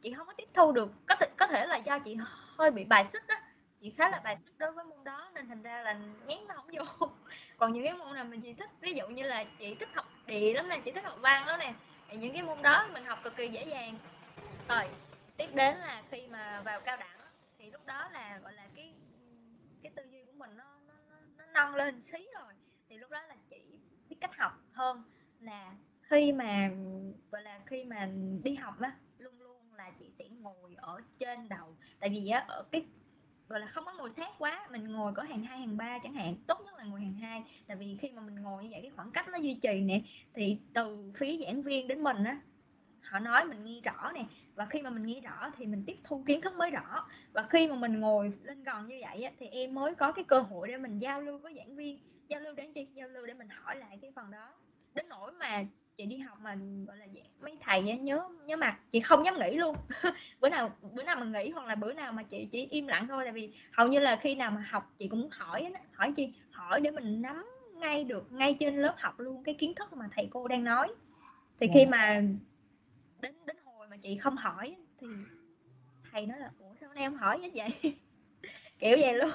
[0.00, 0.92] chị không có tiếp thu được.
[1.06, 2.16] Có thể có thể là do chị
[2.56, 3.42] hơi bị bài xích á.
[3.80, 6.54] Chị khá là bài xích đối với môn đó nên thành ra là nhén nó
[6.54, 7.08] không vô.
[7.58, 10.06] Còn những cái môn nào mình chị thích ví dụ như là chị thích học
[10.26, 11.74] địa lắm nè chị thích học văn đó nè
[12.12, 13.98] những cái môn đó mình học cực kỳ dễ dàng.
[14.68, 14.84] Rồi
[15.36, 17.18] tiếp đến là khi mà vào cao đẳng
[17.58, 18.92] thì lúc đó là gọi là cái
[19.82, 22.54] cái tư duy của mình nó nó nó, nó nâng lên xí rồi
[22.88, 23.56] thì lúc đó là chị
[24.08, 25.02] biết cách học hơn
[25.40, 25.72] là
[26.08, 26.70] khi mà
[27.30, 28.08] gọi là khi mà
[28.42, 31.76] đi học á luôn luôn là chị sẽ ngồi ở trên đầu.
[32.00, 32.84] Tại vì á ở cái
[33.48, 36.14] gọi là không có ngồi sát quá mình ngồi có hàng hai hàng ba chẳng
[36.14, 37.44] hạn tốt nhất là ngồi hàng hai.
[37.66, 40.00] Tại vì khi mà mình ngồi như vậy cái khoảng cách nó duy trì nè
[40.34, 42.40] thì từ phía giảng viên đến mình á
[43.04, 44.24] họ nói mình nghe rõ nè.
[44.54, 47.08] Và khi mà mình nghe rõ thì mình tiếp thu kiến thức mới rõ.
[47.32, 50.24] Và khi mà mình ngồi lên gần như vậy á, thì em mới có cái
[50.24, 51.98] cơ hội để mình giao lưu với giảng viên.
[52.28, 52.86] Giao lưu để chi?
[52.94, 54.54] Giao lưu để mình hỏi lại cái phần đó.
[54.94, 55.64] Đến nỗi mà
[55.96, 57.06] chị đi học mà gọi là
[57.40, 59.76] mấy thầy nhớ nhớ mặt chị không dám nghĩ luôn.
[60.40, 63.06] Bữa nào bữa nào mà nghĩ hoặc là bữa nào mà chị chỉ im lặng
[63.08, 66.32] thôi tại vì hầu như là khi nào mà học chị cũng hỏi hỏi chi
[66.50, 70.08] hỏi để mình nắm ngay được ngay trên lớp học luôn cái kiến thức mà
[70.12, 70.88] thầy cô đang nói.
[71.60, 71.90] Thì khi dạ.
[71.90, 72.22] mà
[73.20, 75.06] đến đến hồi mà chị không hỏi thì
[76.12, 77.68] thầy nói là ủa sao nay không hỏi như vậy?
[78.78, 79.30] Kiểu vậy luôn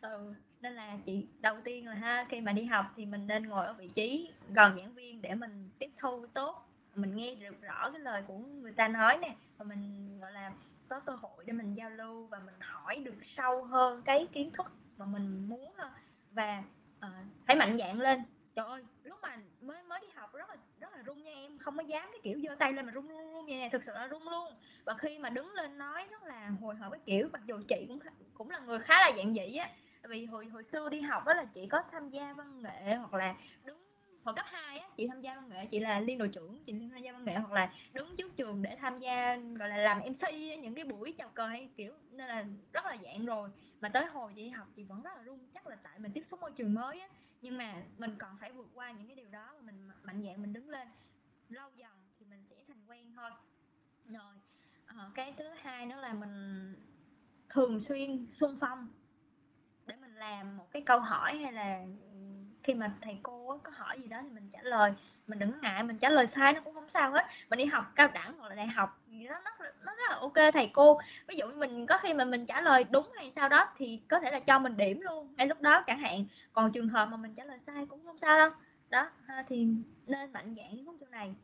[0.00, 3.48] ừ nên là chị đầu tiên là ha khi mà đi học thì mình nên
[3.48, 6.64] ngồi ở vị trí gần giảng viên để mình tiếp thu tốt.
[6.94, 10.52] Mình nghe được rõ cái lời của người ta nói nè và mình gọi là
[10.88, 14.50] có cơ hội để mình giao lưu và mình hỏi được sâu hơn cái kiến
[14.50, 15.90] thức mà mình muốn hơn
[16.32, 16.62] và
[17.06, 17.12] uh,
[17.46, 18.22] phải mạnh dạn lên.
[18.54, 21.58] Trời ơi lúc mà mới mới đi học rất là rất là run nha em
[21.58, 23.84] không có dám cái kiểu giơ tay lên mà run run run vậy nè thực
[23.84, 24.52] sự là run luôn.
[24.84, 27.84] Và khi mà đứng lên nói rất là hồi hộp cái kiểu mặc dù chị
[27.88, 27.98] cũng
[28.34, 29.70] cũng là người khá là dạng dĩ á
[30.02, 33.14] vì hồi hồi xưa đi học đó là chị có tham gia văn nghệ hoặc
[33.14, 33.34] là
[33.64, 33.78] đứng,
[34.24, 36.72] hồi cấp 2 á, chị tham gia văn nghệ, chị là liên đội trưởng, chị
[36.92, 39.98] tham gia văn nghệ hoặc là đứng trước trường để tham gia, gọi là làm
[39.98, 40.32] mc
[40.62, 43.50] những cái buổi chào cờ hay kiểu, nên là rất là dạng rồi.
[43.80, 46.22] Mà tới hồi chị học chị vẫn rất là run, chắc là tại mình tiếp
[46.26, 47.08] xúc môi trường mới á.
[47.42, 50.42] Nhưng mà mình còn phải vượt qua những cái điều đó và mình mạnh dạn
[50.42, 50.88] mình đứng lên.
[51.48, 53.30] Lâu dần thì mình sẽ thành quen thôi.
[54.04, 54.34] Rồi
[54.86, 56.74] ờ, cái thứ hai nữa là mình
[57.48, 58.88] thường xuyên xung phong
[60.30, 61.84] làm một cái câu hỏi hay là
[62.62, 64.92] khi mà thầy cô có hỏi gì đó thì mình trả lời.
[65.26, 67.26] Mình đừng ngại, mình trả lời sai nó cũng không sao hết.
[67.50, 70.16] Mình đi học cao đẳng hoặc là đại học gì đó, nó nó rất là
[70.16, 71.00] ok thầy cô.
[71.28, 74.20] Ví dụ mình có khi mà mình trả lời đúng hay sao đó thì có
[74.20, 76.24] thể là cho mình điểm luôn ngay lúc đó chẳng hạn.
[76.52, 78.50] Còn trường hợp mà mình trả lời sai cũng không sao đâu.
[78.90, 79.10] Đó
[79.48, 79.66] thì
[80.06, 81.34] nên mạnh dạn cái chỗ này.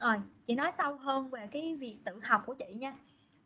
[0.00, 2.94] Rồi, chị nói sâu hơn về cái việc tự học của chị nha.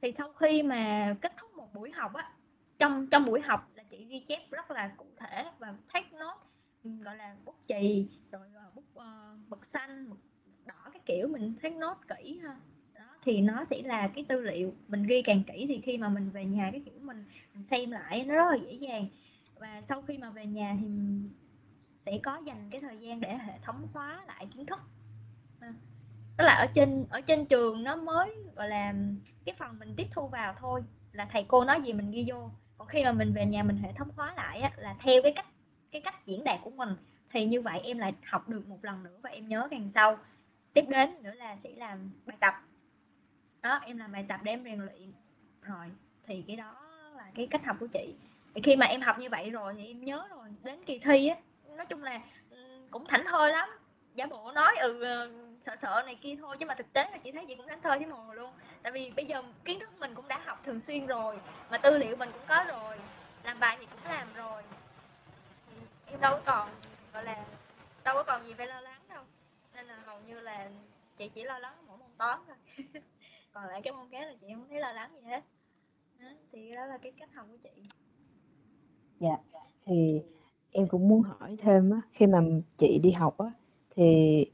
[0.02, 2.30] Thì sau khi mà kết thúc một buổi học á,
[2.78, 6.40] trong trong buổi học chị ghi chép rất là cụ thể và take note
[6.84, 10.18] ừ, gọi là bút chì rồi ờ, bút uh, mực xanh mực
[10.64, 12.56] đỏ cái kiểu mình take note kỹ ha.
[12.94, 16.08] Đó thì nó sẽ là cái tư liệu mình ghi càng kỹ thì khi mà
[16.08, 17.24] mình về nhà cái kiểu mình,
[17.54, 19.06] mình xem lại nó rất là dễ dàng.
[19.54, 20.86] Và sau khi mà về nhà thì
[21.96, 24.80] sẽ có dành cái thời gian để hệ thống hóa lại kiến thức.
[25.60, 25.74] À,
[26.38, 28.94] tức là ở trên ở trên trường nó mới gọi là
[29.44, 30.82] cái phần mình tiếp thu vào thôi
[31.12, 32.50] là thầy cô nói gì mình ghi vô
[32.82, 35.32] còn khi mà mình về nhà mình hệ thống hóa lại á, là theo cái
[35.32, 35.46] cách
[35.90, 36.88] cái cách diễn đạt của mình
[37.30, 40.18] thì như vậy em lại học được một lần nữa và em nhớ càng sau
[40.72, 42.54] tiếp đến nữa là sẽ làm bài tập.
[43.62, 45.12] Đó em làm bài tập để em rèn luyện.
[45.62, 45.86] Rồi
[46.26, 46.74] thì cái đó
[47.16, 48.14] là cái cách học của chị.
[48.54, 51.28] Thì khi mà em học như vậy rồi thì em nhớ rồi đến kỳ thi
[51.28, 51.36] á
[51.76, 52.20] nói chung là
[52.50, 53.68] ừ, cũng thảnh thơi lắm.
[54.14, 55.30] Giả bộ nói ừ ờ,
[55.66, 57.80] sợ sợ này kia thôi chứ mà thực tế là chị thấy chị cũng đánh
[57.82, 58.52] thơ với mồ luôn.
[58.82, 61.38] Tại vì bây giờ kiến thức mình cũng đã học thường xuyên rồi
[61.70, 62.96] mà tư liệu mình cũng có rồi
[63.44, 64.62] làm bài thì cũng làm rồi.
[66.06, 66.68] Em đâu có còn
[67.12, 67.46] gọi là
[68.04, 69.24] đâu có còn gì phải lo lắng đâu.
[69.74, 70.70] Nên là hầu như là
[71.16, 72.56] chị chỉ lo lắng mỗi môn toán thôi.
[73.52, 75.44] Còn lại cái môn khác là chị không thấy lo lắng gì hết.
[76.20, 77.82] Đó, thì đó là cái cách học của chị.
[79.20, 79.36] Dạ
[79.86, 80.22] thì
[80.72, 82.38] em cũng muốn hỏi thêm á khi mà
[82.78, 83.46] chị đi học á
[83.90, 84.46] thì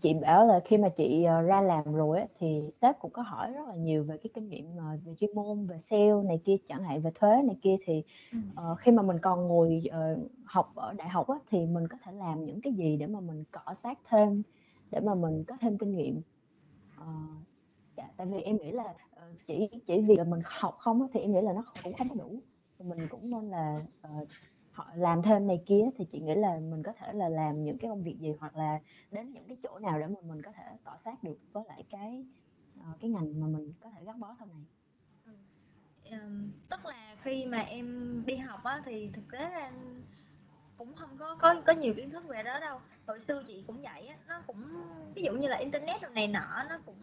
[0.00, 3.22] chị bảo là khi mà chị ờ, ra làm rồi á, thì sếp cũng có
[3.22, 6.40] hỏi rất là nhiều về cái kinh nghiệm ờ, về chuyên môn về sale này
[6.44, 7.76] kia chẳng hạn về thuế này kia.
[7.84, 8.02] Thì
[8.36, 11.96] uh, khi mà mình còn ngồi uh, học ở đại học á, thì mình có
[12.02, 14.42] thể làm những cái gì để mà mình cọ sát thêm
[14.90, 16.20] để mà mình có thêm kinh nghiệm.
[17.00, 17.46] Uh,
[17.96, 21.08] dạ, tại vì em nghĩ là uh, chỉ chỉ vì là mình học không á,
[21.12, 22.40] thì em nghĩ là nó cũng không có đủ.
[22.78, 23.80] Mình cũng nên là
[24.22, 24.28] uh,
[24.76, 27.78] họ làm thêm này kia thì chị nghĩ là mình có thể là làm những
[27.78, 30.52] cái công việc gì hoặc là đến những cái chỗ nào để mà mình có
[30.52, 32.26] thể tỏ sát được với lại cái
[32.80, 34.64] ờ, cái ngành mà mình có thể gắn bó sau này.
[36.10, 39.72] Um, tức là khi mà em đi học á thì thực tế ra
[40.78, 42.80] cũng không có có có nhiều kiến thức về đó đâu.
[43.06, 44.64] Hồi xưa chị cũng vậy á nó cũng
[45.14, 46.96] ví dụ như là internet này nọ nó cũng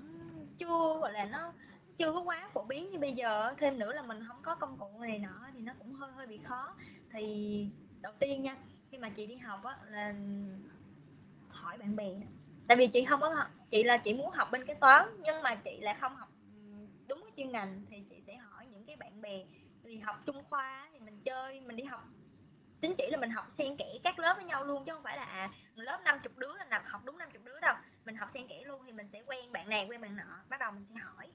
[0.58, 1.54] chưa gọi là nó
[1.98, 4.78] chưa có quá phổ biến như bây giờ thêm nữa là mình không có công
[4.78, 6.76] cụ này nọ thì nó cũng hơi hơi bị khó.
[7.12, 7.68] Thì
[8.02, 8.58] đầu tiên nha,
[8.90, 10.14] khi mà chị đi học á, là
[11.50, 12.12] hỏi bạn bè.
[12.68, 15.42] Tại vì chị không có học, chị là chị muốn học bên cái toán, nhưng
[15.42, 16.30] mà chị lại không học
[17.08, 19.44] đúng cái chuyên ngành thì chị sẽ hỏi những cái bạn bè.
[19.84, 22.04] Vì học trung khoa thì mình chơi, mình đi học,
[22.82, 25.18] tính chỉ là mình học xen kẽ các lớp với nhau luôn, chứ không phải
[25.18, 27.76] là à lớp 50 đứa là nằm học đúng 50 đứa đâu.
[28.06, 30.60] Mình học xen kẽ luôn thì mình sẽ quen bạn này, quen bạn nọ, bắt
[30.60, 31.32] đầu mình sẽ hỏi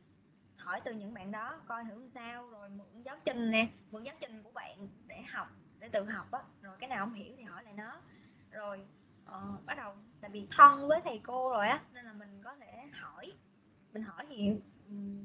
[0.68, 4.14] hỏi từ những bạn đó coi thử sao rồi mượn giáo trình nè mượn giáo
[4.20, 5.48] trình của bạn để học
[5.78, 6.40] để tự học á.
[6.62, 8.00] Rồi cái nào không hiểu thì hỏi lại nó.
[8.50, 8.86] Rồi
[9.24, 12.56] uh, bắt đầu tại vì thân với thầy cô rồi á nên là mình có
[12.56, 13.32] thể hỏi.
[13.92, 14.56] Mình hỏi thì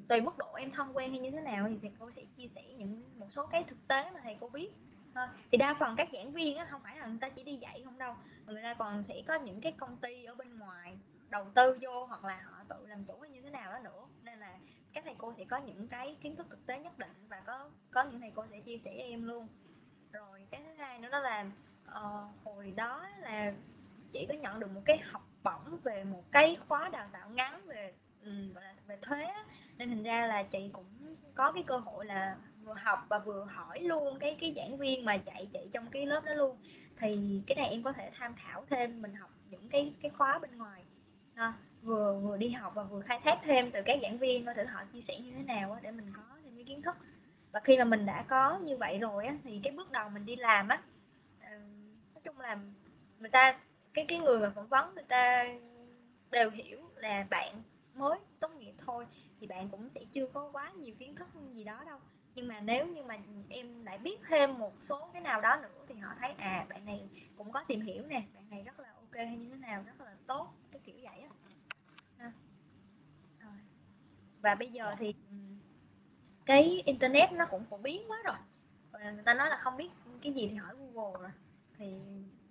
[0.10, 2.48] tùy mức độ em thân quen hay như thế nào thì thầy cô sẽ chia
[2.48, 4.72] sẻ những một số cái thực tế mà thầy cô biết.
[5.16, 7.56] Thôi thì đa phần các giảng viên á không phải là người ta chỉ đi
[7.56, 8.16] dạy không đâu
[8.46, 10.98] người ta còn sẽ có những cái công ty ở bên ngoài
[11.30, 14.08] đầu tư vô hoặc là họ tự làm chủ hay như thế nào đó nữa.
[14.24, 14.58] Nên là
[14.94, 17.70] các thầy cô sẽ có những cái kiến thức thực tế nhất định và có
[17.91, 19.48] có những thầy cô sẽ chia sẻ em luôn.
[20.12, 21.46] Rồi cái thứ hai nữa đó là
[21.88, 23.54] uh, hồi đó là
[24.12, 27.62] chị có nhận được một cái học bổng về một cái khóa đào tạo ngắn
[27.66, 27.94] về
[28.26, 28.54] um,
[28.88, 29.28] về thuế
[29.78, 33.46] nên thành ra là chị cũng có cái cơ hội là vừa học và vừa
[33.46, 36.58] hỏi luôn cái cái giảng viên mà dạy chị trong cái lớp đó luôn.
[36.98, 40.39] Thì cái này em có thể tham khảo thêm mình học những cái cái khóa
[40.39, 40.84] bên ngoài.
[41.36, 41.54] Ha
[41.84, 44.64] vừa vừa đi học và vừa khai thác thêm từ các giảng viên coi thử
[44.64, 46.96] họ chia sẻ như thế nào á, để mình có thêm cái kiến thức.
[47.52, 50.26] Và khi mà mình đã có như vậy rồi á, thì cái bước đầu mình
[50.26, 50.82] đi làm á
[52.14, 52.58] nói chung là
[53.20, 53.60] người ta,
[53.94, 55.46] cái cái người mà phỏng vấn người ta
[56.32, 57.64] đều hiểu là bạn
[57.94, 59.06] mới, tốt nghiệp thôi,
[59.40, 62.00] thì bạn cũng sẽ chưa có quá nhiều kiến thức gì đó đâu.
[62.36, 63.18] Nhưng mà nếu như mà
[63.50, 66.86] em lại biết thêm một số cái nào đó nữa thì họ thấy à bạn
[66.86, 67.02] này
[67.38, 70.02] cũng có tìm hiểu nè, bạn này rất là ok hay như thế nào, rất
[70.02, 71.30] là tốt, cái kiểu vậy á
[74.44, 75.36] và bây giờ thì ừ,
[76.46, 78.36] cái internet nó cũng phổ biến quá rồi.
[79.14, 79.89] Người ta nói là không biết
[80.22, 81.32] cái gì thì hỏi google rồi.
[81.78, 81.94] Thì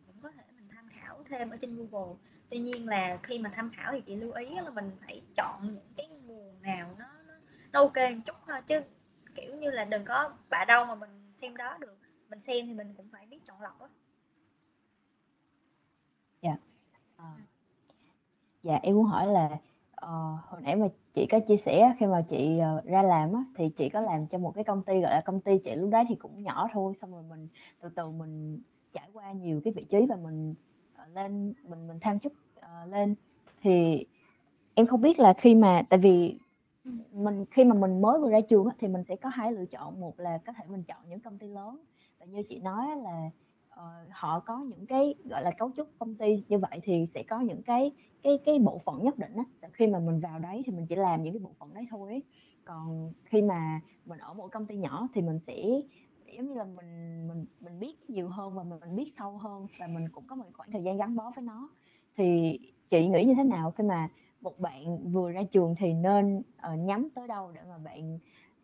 [0.07, 2.15] cũng có thể mình tham khảo thêm ở trên google.
[2.51, 5.73] Tuy nhiên là khi mà tham khảo thì chị lưu ý là mình phải chọn
[5.73, 7.35] những cái nguồn nào nó nó,
[7.73, 8.81] nó ok một chút thôi chứ
[9.35, 12.75] kiểu như là đừng có bạ đâu mà mình xem đó được mình xem thì
[12.75, 13.89] mình cũng phải biết chọn lọc á.
[16.43, 16.57] Dạ.
[17.17, 17.35] À.
[18.63, 19.59] dạ em muốn hỏi là
[20.05, 23.45] uh, hồi nãy mà chị có chia sẻ khi mà chị uh, ra làm á
[23.57, 25.91] thì chị có làm cho một cái công ty gọi là công ty chị lúc
[25.91, 27.49] đấy thì cũng nhỏ thôi xong rồi mình
[27.81, 28.61] từ từ mình
[28.93, 30.55] trải qua nhiều cái vị trí và mình
[31.03, 33.15] uh, lên mình mình thăng chức uh, lên.
[33.63, 34.07] Thì
[34.75, 36.39] em không biết là khi mà tại vì
[37.13, 40.01] mình khi mà mình mới vừa ra trường thì mình sẽ có hai lựa chọn.
[40.01, 41.85] Một là có thể mình chọn những công ty lớn.
[42.21, 43.31] Và như chị nói là
[43.75, 47.23] uh, họ có những cái gọi là cấu trúc công ty như vậy thì sẽ
[47.23, 47.93] có những cái
[48.23, 49.69] cái cái bộ phận nhất định á.
[49.73, 52.11] Khi mà mình vào đấy thì mình chỉ làm những cái bộ phận đấy thôi
[52.11, 52.23] ấy.
[52.65, 55.55] còn khi mà mình ở một công ty nhỏ thì mình sẽ
[56.37, 59.67] giống như là mình mình mình biết nhiều hơn và mình, mình biết sâu hơn
[59.79, 61.71] và mình cũng có một khoảng thời gian gắn bó với nó.
[62.17, 62.59] Thì
[62.89, 64.09] chị nghĩ như thế nào khi mà
[64.41, 68.19] một bạn vừa ra trường thì nên uh, nhắm tới đâu để mà bạn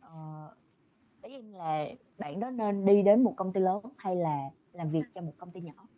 [0.07, 0.53] uh,
[1.23, 1.87] ý em là
[2.19, 5.33] bạn đó nên đi đến một công ty lớn hay là làm việc cho một
[5.39, 5.89] công ty nhỏ?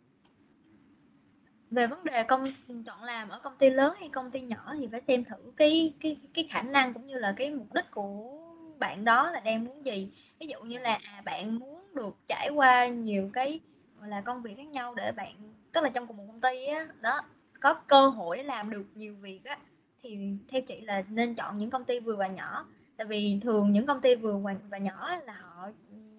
[1.71, 2.53] Về vấn đề công
[2.85, 5.93] chọn làm ở công ty lớn hay công ty nhỏ thì phải xem thử cái
[6.01, 8.39] cái cái khả năng cũng như là cái mục đích của
[8.79, 10.11] bạn đó là đang muốn gì.
[10.39, 13.59] Ví dụ như là à, bạn muốn được trải qua nhiều cái
[13.99, 15.35] gọi là công việc khác nhau để bạn
[15.71, 17.21] tức là trong cùng một công ty á đó
[17.59, 19.57] có cơ hội để làm được nhiều việc á
[20.03, 20.17] thì
[20.47, 22.65] theo chị là nên chọn những công ty vừa và nhỏ.
[22.97, 24.37] Tại vì thường những công ty vừa
[24.69, 25.69] và nhỏ là họ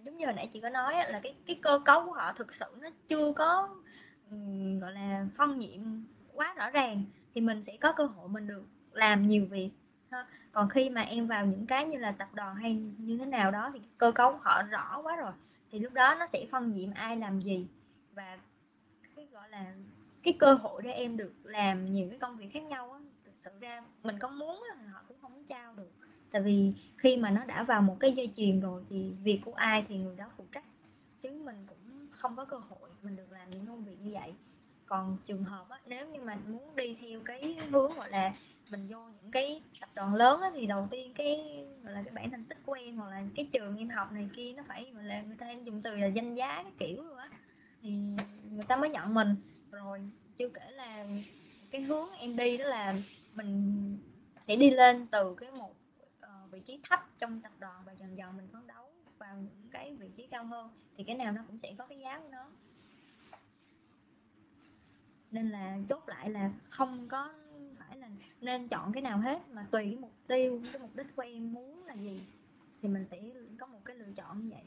[0.02, 2.54] giống như hồi nãy chị có nói là cái cái cơ cấu của họ thực
[2.54, 3.68] sự nó chưa có
[4.80, 5.80] gọi là, phân nhiệm
[6.34, 7.04] quá rõ ràng
[7.34, 9.70] thì mình sẽ có cơ hội mình được làm nhiều việc
[10.10, 10.26] ha.
[10.52, 13.50] còn khi mà em vào những cái như là tập đoàn hay như thế nào
[13.50, 15.32] đó thì cơ cấu họ rõ quá rồi
[15.70, 17.66] thì lúc đó nó sẽ phân nhiệm ai làm gì
[18.14, 18.38] và
[19.16, 19.74] cái, gọi là,
[20.22, 23.32] cái cơ hội để em được làm nhiều cái công việc khác nhau á, thực
[23.44, 25.90] sự ra mình có muốn thì họ cũng không trao được
[26.32, 29.52] tại vì khi mà nó đã vào một cái dây chuyền rồi thì việc của
[29.52, 30.64] ai thì người đó phụ trách,
[31.22, 34.34] chứ mình cũng không có cơ hội mình được làm những công việc như vậy.
[34.86, 38.32] Còn trường hợp á, nếu như mình muốn đi theo cái hướng gọi là
[38.70, 42.14] mình vô những cái tập đoàn lớn á, thì đầu tiên cái gọi là cái
[42.14, 44.90] bản thành tích của em hoặc là cái trường em học này kia nó phải
[44.94, 47.30] gọi là người ta dùng từ là danh giá cái kiểu rồi á.
[47.82, 47.90] Thì
[48.50, 49.36] người ta mới nhận mình.
[49.70, 50.00] Rồi
[50.38, 51.06] chưa kể là
[51.70, 52.94] cái hướng em đi đó là
[53.34, 53.82] mình
[54.46, 55.74] sẽ đi lên từ cái một
[56.18, 59.70] uh, vị trí thấp trong tập đoàn và dần dần mình phấn đấu vào những
[59.70, 62.28] cái vị trí cao hơn thì cái nào nó cũng sẽ có cái giá của
[62.32, 62.50] nó
[65.32, 67.32] nên là chốt lại là không có
[67.78, 68.08] phải là
[68.40, 71.52] nên chọn cái nào hết mà tùy cái mục tiêu cái mục đích của em
[71.52, 72.22] muốn là gì
[72.82, 73.20] thì mình sẽ
[73.58, 74.64] có một cái lựa chọn như vậy.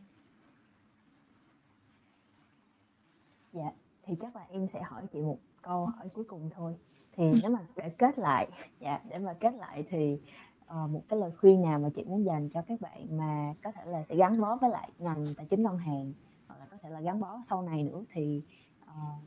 [3.53, 3.71] Dạ
[4.03, 6.75] thì chắc là em sẽ hỏi chị một câu hỏi cuối cùng thôi.
[7.11, 8.47] Thì nếu mà để kết lại
[8.79, 10.19] dạ để mà kết lại thì
[10.65, 13.71] uh, một cái lời khuyên nào mà chị muốn dành cho các bạn mà có
[13.71, 16.13] thể là sẽ gắn bó với lại ngành tài chính ngân hàng
[16.47, 18.41] hoặc là có thể là gắn bó sau này nữa thì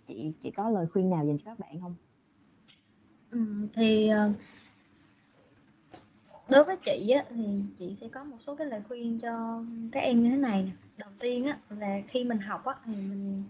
[0.08, 1.94] chị chị có lời khuyên nào dành cho các bạn không?
[3.30, 4.32] Ừ, thì ờ,
[6.48, 7.44] đối với chị á, thì
[7.78, 9.62] chị sẽ có một số cái lời khuyên cho
[9.92, 13.44] các em như thế này đầu tiên á, là khi mình học á, thì mình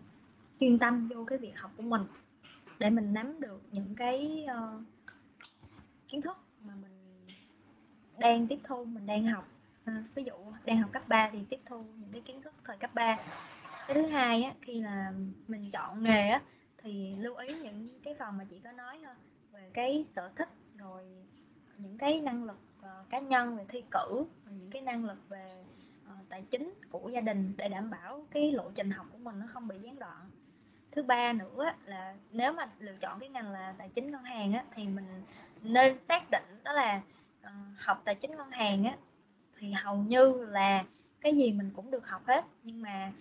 [0.60, 2.02] chuyên tâm vô cái việc học của mình
[2.78, 4.82] để mình nắm được những cái uh,
[6.08, 6.92] kiến thức mà mình
[8.18, 9.48] đang tiếp thu mình đang học.
[9.84, 10.32] À, ví dụ
[10.64, 13.18] đang học cấp 3 thì tiếp thu những cái kiến thức thời cấp 3
[13.88, 15.12] cái thứ hai á, khi là
[15.48, 16.42] mình chọn nghề á,
[16.78, 19.14] thì lưu ý những cái phần mà chị có nói thôi
[19.52, 21.04] về cái sở thích rồi
[21.78, 25.64] những cái năng lực uh, cá nhân về thi cử những cái năng lực về
[26.04, 29.38] uh, tài chính của gia đình để đảm bảo cái lộ trình học của mình
[29.38, 30.30] nó không bị gián đoạn.
[30.92, 34.52] Thứ ba nữa là nếu mà lựa chọn cái ngành là tài chính ngân hàng
[34.52, 35.22] á, thì mình
[35.62, 37.00] nên xác định đó là
[37.42, 38.96] uh, học tài chính ngân hàng á,
[39.58, 40.84] thì hầu như là
[41.20, 42.44] cái gì mình cũng được học hết.
[42.62, 43.12] Nhưng mà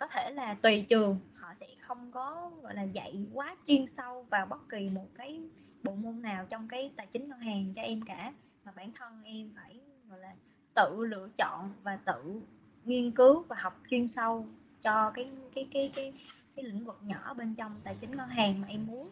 [0.00, 4.26] có thể là tùy trường, họ sẽ không có, gọi là, dạy quá chuyên sâu
[4.30, 5.40] vào bất kỳ một cái
[5.82, 8.32] bộ môn nào trong cái tài chính ngân hàng cho em cả.
[8.64, 9.80] Mà bản thân em phải,
[10.10, 10.34] gọi là,
[10.74, 12.40] tự lựa chọn và tự
[12.84, 14.46] nghiên cứu và học chuyên sâu
[14.82, 16.12] cho cái cái cái cái
[16.56, 19.10] cái lĩnh vực nhỏ bên trong tài chính ngân hàng mà em muốn.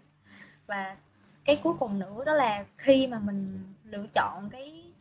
[0.67, 0.97] Và
[1.45, 4.93] cái cuối cùng nữa đó là khi mà mình lựa chọn cái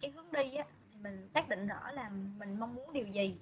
[0.00, 0.64] cái hướng đi á
[1.02, 3.36] mình xác định rõ là mình mong muốn điều gì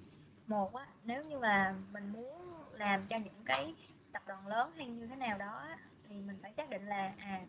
[0.49, 3.75] một á nếu như là mình muốn làm cho những cái
[4.11, 5.77] tập đoàn lớn hay như thế nào đó á,
[6.09, 7.41] thì mình phải xác định là à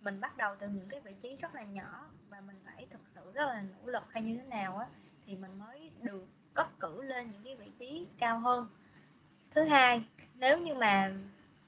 [0.00, 3.00] mình bắt đầu từ những cái vị trí rất là nhỏ và mình phải thực
[3.08, 4.86] sự rất là nỗ lực hay như thế nào á
[5.26, 8.68] thì mình mới được cấp cử lên những cái vị trí cao hơn.
[9.50, 10.04] Thứ hai
[10.34, 11.12] nếu như mà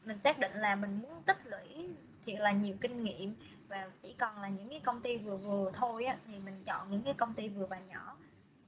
[0.05, 1.89] mình xác định là mình muốn tích lũy
[2.27, 3.35] thiệt là nhiều kinh nghiệm
[3.69, 6.91] và chỉ còn là những cái công ty vừa vừa thôi á thì mình chọn
[6.91, 8.17] những cái công ty vừa và nhỏ.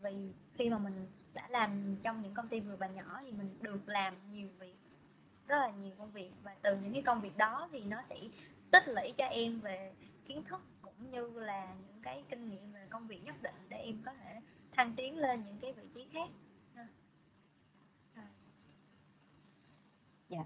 [0.01, 3.49] Vì khi mà mình đã làm trong những công ty vừa và nhỏ thì mình
[3.61, 4.77] được làm nhiều việc
[5.47, 6.31] rất là nhiều công việc.
[6.43, 8.17] Và từ những cái công việc đó thì nó sẽ
[8.71, 9.93] tích lũy cho em về
[10.27, 13.77] kiến thức cũng như là những cái kinh nghiệm về công việc nhất định để
[13.77, 14.41] em có thể
[14.73, 16.29] thăng tiến lên những cái vị trí khác.
[16.77, 18.27] Dạ.
[20.29, 20.45] dạ.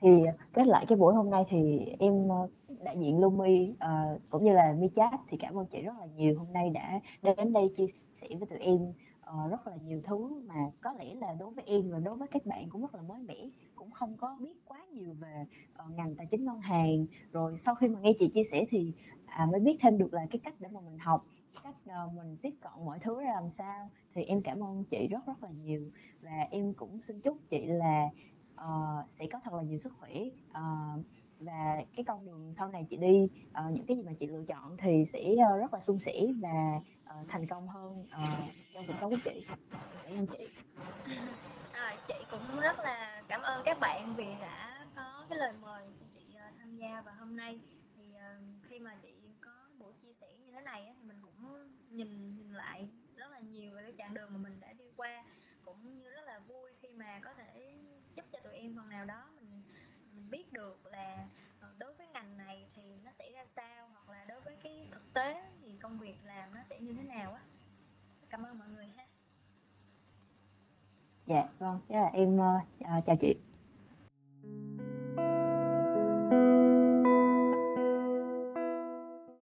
[0.00, 0.08] Thì
[0.52, 2.48] kết lại cái buổi hôm nay thì em ờ,
[2.84, 6.06] đại diện Lumi uh, cũng như là Mi Chat thì cảm ơn chị rất là
[6.06, 8.92] nhiều hôm nay đã đến đây chia sẻ với tụi em.
[9.28, 12.28] Ờ, rất là nhiều thứ mà có lẽ là đối với em và đối với
[12.28, 15.46] các bạn cũng rất là mới mẻ cũng không có biết quá nhiều về
[15.84, 17.06] uh, ngành tài chính ngân hàng.
[17.32, 18.92] Rồi sau khi mà nghe chị chia sẻ thì
[19.26, 21.26] à, mới biết thêm được là cái cách để mà mình học
[21.62, 23.90] cách uh, mình tiếp cận mọi thứ ra làm sao.
[24.14, 25.90] Thì em cảm ơn chị rất rất là nhiều.
[26.20, 28.08] Và em cũng xin chúc chị là
[28.54, 30.12] uh, sẽ có thật là nhiều sức khỏe.
[30.50, 31.04] Uh,
[31.40, 34.44] và cái con đường sau này chị đi uh, những cái gì mà chị lựa
[34.48, 38.84] chọn thì sẽ uh, rất là suôn sẻ và uh, thành công hơn uh, trong
[38.86, 39.46] cuộc sống của chị.
[40.04, 40.48] Cảm ơn chị.
[41.72, 45.88] À, chị cũng rất là cảm ơn các bạn vì đã có cái lời mời
[46.14, 47.60] chị uh, tham gia và hôm nay.
[47.96, 51.68] Thì uh, khi mà chị có buổi chia sẻ như thế này thì mình cũng
[51.90, 55.24] nhìn nhìn lại rất là nhiều về cái chặng đường mà mình đã đi qua.
[55.64, 57.74] Cũng như rất là vui khi mà có thể
[58.16, 59.28] giúp cho tụi em phần nào đó
[60.30, 61.26] biết được là
[61.60, 64.88] ờ, đối với ngành này thì nó sẽ ra sao hoặc là đối với cái
[64.92, 67.40] thực tế thì công việc làm nó sẽ như thế nào á?
[68.30, 69.06] Cảm ơn mọi người ha.
[71.26, 73.34] Dạ vâng thế là em uh, chào chị.